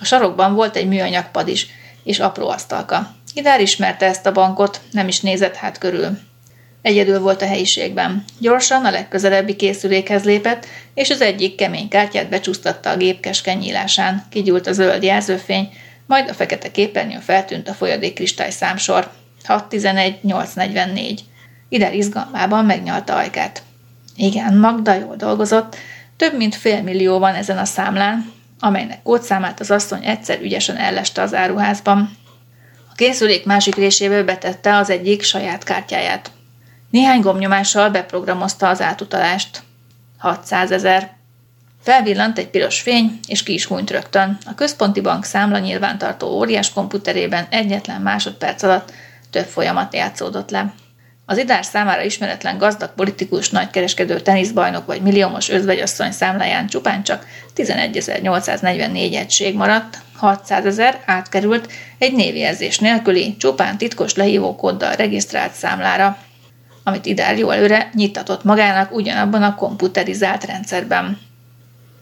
[0.00, 1.66] A sarokban volt egy műanyag pad is,
[2.04, 3.14] és apró asztalka.
[3.34, 6.18] Idár ismerte ezt a bankot, nem is nézett hát körül.
[6.82, 8.24] Egyedül volt a helyiségben.
[8.38, 14.26] Gyorsan a legközelebbi készülékhez lépett, és az egyik kemény kártyát becsúsztatta a gép keskeny nyílásán.
[14.30, 15.68] Kigyúlt a zöld jelzőfény,
[16.06, 19.10] majd a fekete képernyőn feltűnt a folyadék kristály számsor.
[19.46, 21.18] 611-844.
[21.68, 23.62] Ide izgalmában megnyalta ajkát.
[24.22, 25.76] Igen, Magda jól dolgozott,
[26.16, 31.22] több mint fél millió van ezen a számlán, amelynek kódszámát az asszony egyszer ügyesen elleste
[31.22, 32.10] az áruházban.
[32.90, 36.30] A készülék másik részéből betette az egyik saját kártyáját.
[36.90, 39.62] Néhány gomnyomással beprogramozta az átutalást.
[40.18, 41.10] 600 ezer.
[41.82, 44.38] Felvillant egy piros fény, és ki is hunyt rögtön.
[44.46, 48.92] A központi bank számla nyilvántartó óriás komputerében egyetlen másodperc alatt
[49.30, 50.74] több folyamat játszódott le.
[51.30, 57.26] Az idár számára ismeretlen gazdag politikus, nagykereskedő, teniszbajnok vagy milliómos özvegyasszony számláján csupán csak
[57.56, 61.68] 11.844 egység maradt, 600 ezer átkerült
[61.98, 66.18] egy névjelzés nélküli, csupán titkos lehívókóddal regisztrált számlára.
[66.84, 71.18] Amit Idár jó előre nyitatott magának ugyanabban a komputerizált rendszerben.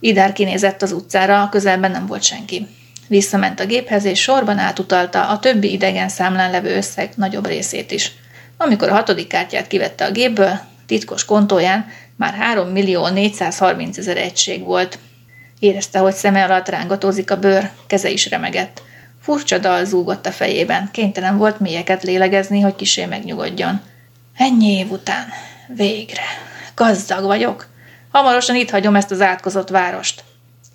[0.00, 2.66] Idár kinézett az utcára, közelben nem volt senki.
[3.08, 8.12] Visszament a géphez, és sorban átutalta a többi idegen számlán levő összeg nagyobb részét is.
[8.60, 11.86] Amikor a hatodik kártyát kivette a gépből, titkos kontóján
[12.16, 14.98] már 3 millió 430 ezer egység volt.
[15.58, 18.82] Érezte, hogy szeme alatt rángatózik a bőr, keze is remegett.
[19.22, 23.80] Furcsa dal zúgott a fejében, kénytelen volt mélyeket lélegezni, hogy kisé megnyugodjon.
[24.36, 25.28] Ennyi év után.
[25.66, 26.22] Végre.
[26.74, 27.66] Gazdag vagyok.
[28.10, 30.24] Hamarosan itt hagyom ezt az átkozott várost.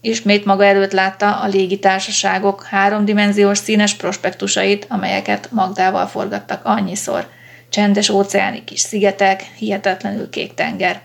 [0.01, 7.27] Ismét maga előtt látta a légitársaságok háromdimenziós színes prospektusait, amelyeket Magdával forgattak annyiszor.
[7.73, 11.01] Csendes óceáni kis szigetek, hihetetlenül kék tenger.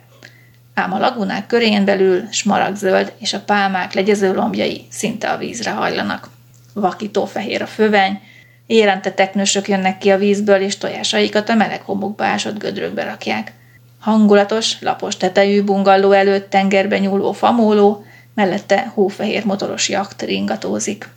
[0.74, 6.30] Ám a lagunák körén belül smaragzöld és a pálmák legyező lombjai szinte a vízre hajlanak.
[6.74, 8.20] Vakító fehér a föveny,
[8.66, 13.52] Érente teknősök jönnek ki a vízből, és tojásaikat a meleg homokba ásott gödrökbe rakják.
[14.00, 18.04] Hangulatos, lapos tetejű bungalló előtt tengerbe nyúló famóló,
[18.34, 21.08] mellette hófehér motoros jakt ringatózik.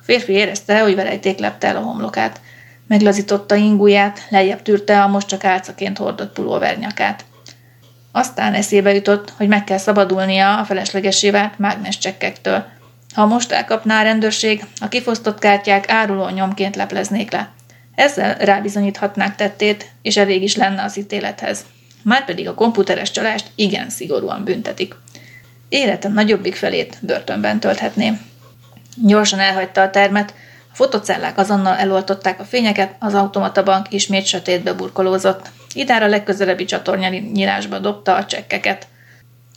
[0.00, 2.40] A férfi érezte, hogy verejték lepte el a homlokát.
[2.86, 7.24] Meglazította inguját, lejjebb tűrte a most csak álcaként hordott pulóvernyakát.
[8.12, 12.64] Aztán eszébe jutott, hogy meg kell szabadulnia a feleslegesé vált mágnes csekkektől–
[13.16, 17.52] ha most elkapná a rendőrség, a kifosztott kártyák áruló nyomként lepleznék le.
[17.94, 21.64] Ezzel rábizonyíthatnák tettét, és elég is lenne az ítélethez.
[22.02, 24.94] Márpedig a komputeres csalást igen szigorúan büntetik.
[25.68, 28.12] Életem nagyobbik felét börtönben tölthetné.
[28.96, 30.34] Gyorsan elhagyta a termet,
[30.76, 35.46] fotocellák azonnal eloltották a fényeket, az automata bank ismét sötétbe burkolózott.
[35.86, 38.86] A legközelebbi csatornya nyílásba dobta a csekkeket.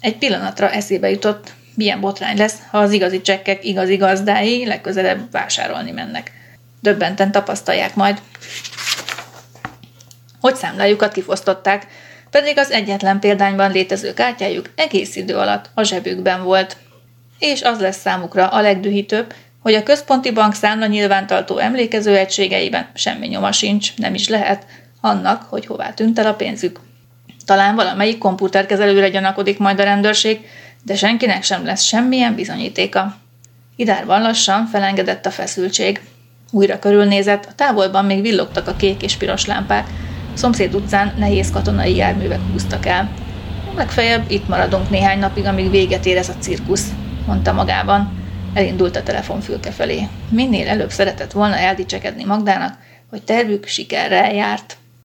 [0.02, 5.92] Egy pillanatra eszébe jutott, milyen botrány lesz, ha az igazi csekkek igazi gazdái legközelebb vásárolni
[5.92, 6.32] mennek.
[6.82, 8.22] Döbbenten tapasztalják majd.
[10.40, 11.88] Hogy számlájukat kifosztották,
[12.30, 16.78] pedig az egyetlen példányban létező kártyájuk egész idő alatt a zsebükben volt.
[17.40, 23.28] És az lesz számukra a legdühítőbb, hogy a központi bank számla nyilvántartó emlékező egységeiben semmi
[23.28, 24.66] nyoma sincs, nem is lehet,
[25.02, 26.80] annak, hogy hová tűnt el a pénzük.
[27.46, 30.40] Talán valamelyik komputerkezelőre gyanakodik majd a rendőrség,
[30.84, 33.16] de senkinek sem lesz semmilyen bizonyítéka.
[33.76, 36.02] Idárban lassan felengedett a feszültség.
[36.52, 39.88] Újra körülnézett, a távolban még villogtak a kék és piros lámpák,
[40.34, 43.10] szomszéd utcán nehéz katonai járművek húztak el.
[43.76, 46.88] Legfeljebb itt maradunk néhány napig, amíg véget ér ez a cirkusz,
[47.26, 48.19] mondta magában.
[48.54, 50.08] Elindult a telefonfülke felé.
[50.30, 52.78] Minél előbb szeretett volna eldicsekedni Magdának,
[53.10, 54.78] hogy tervük sikerrel járt.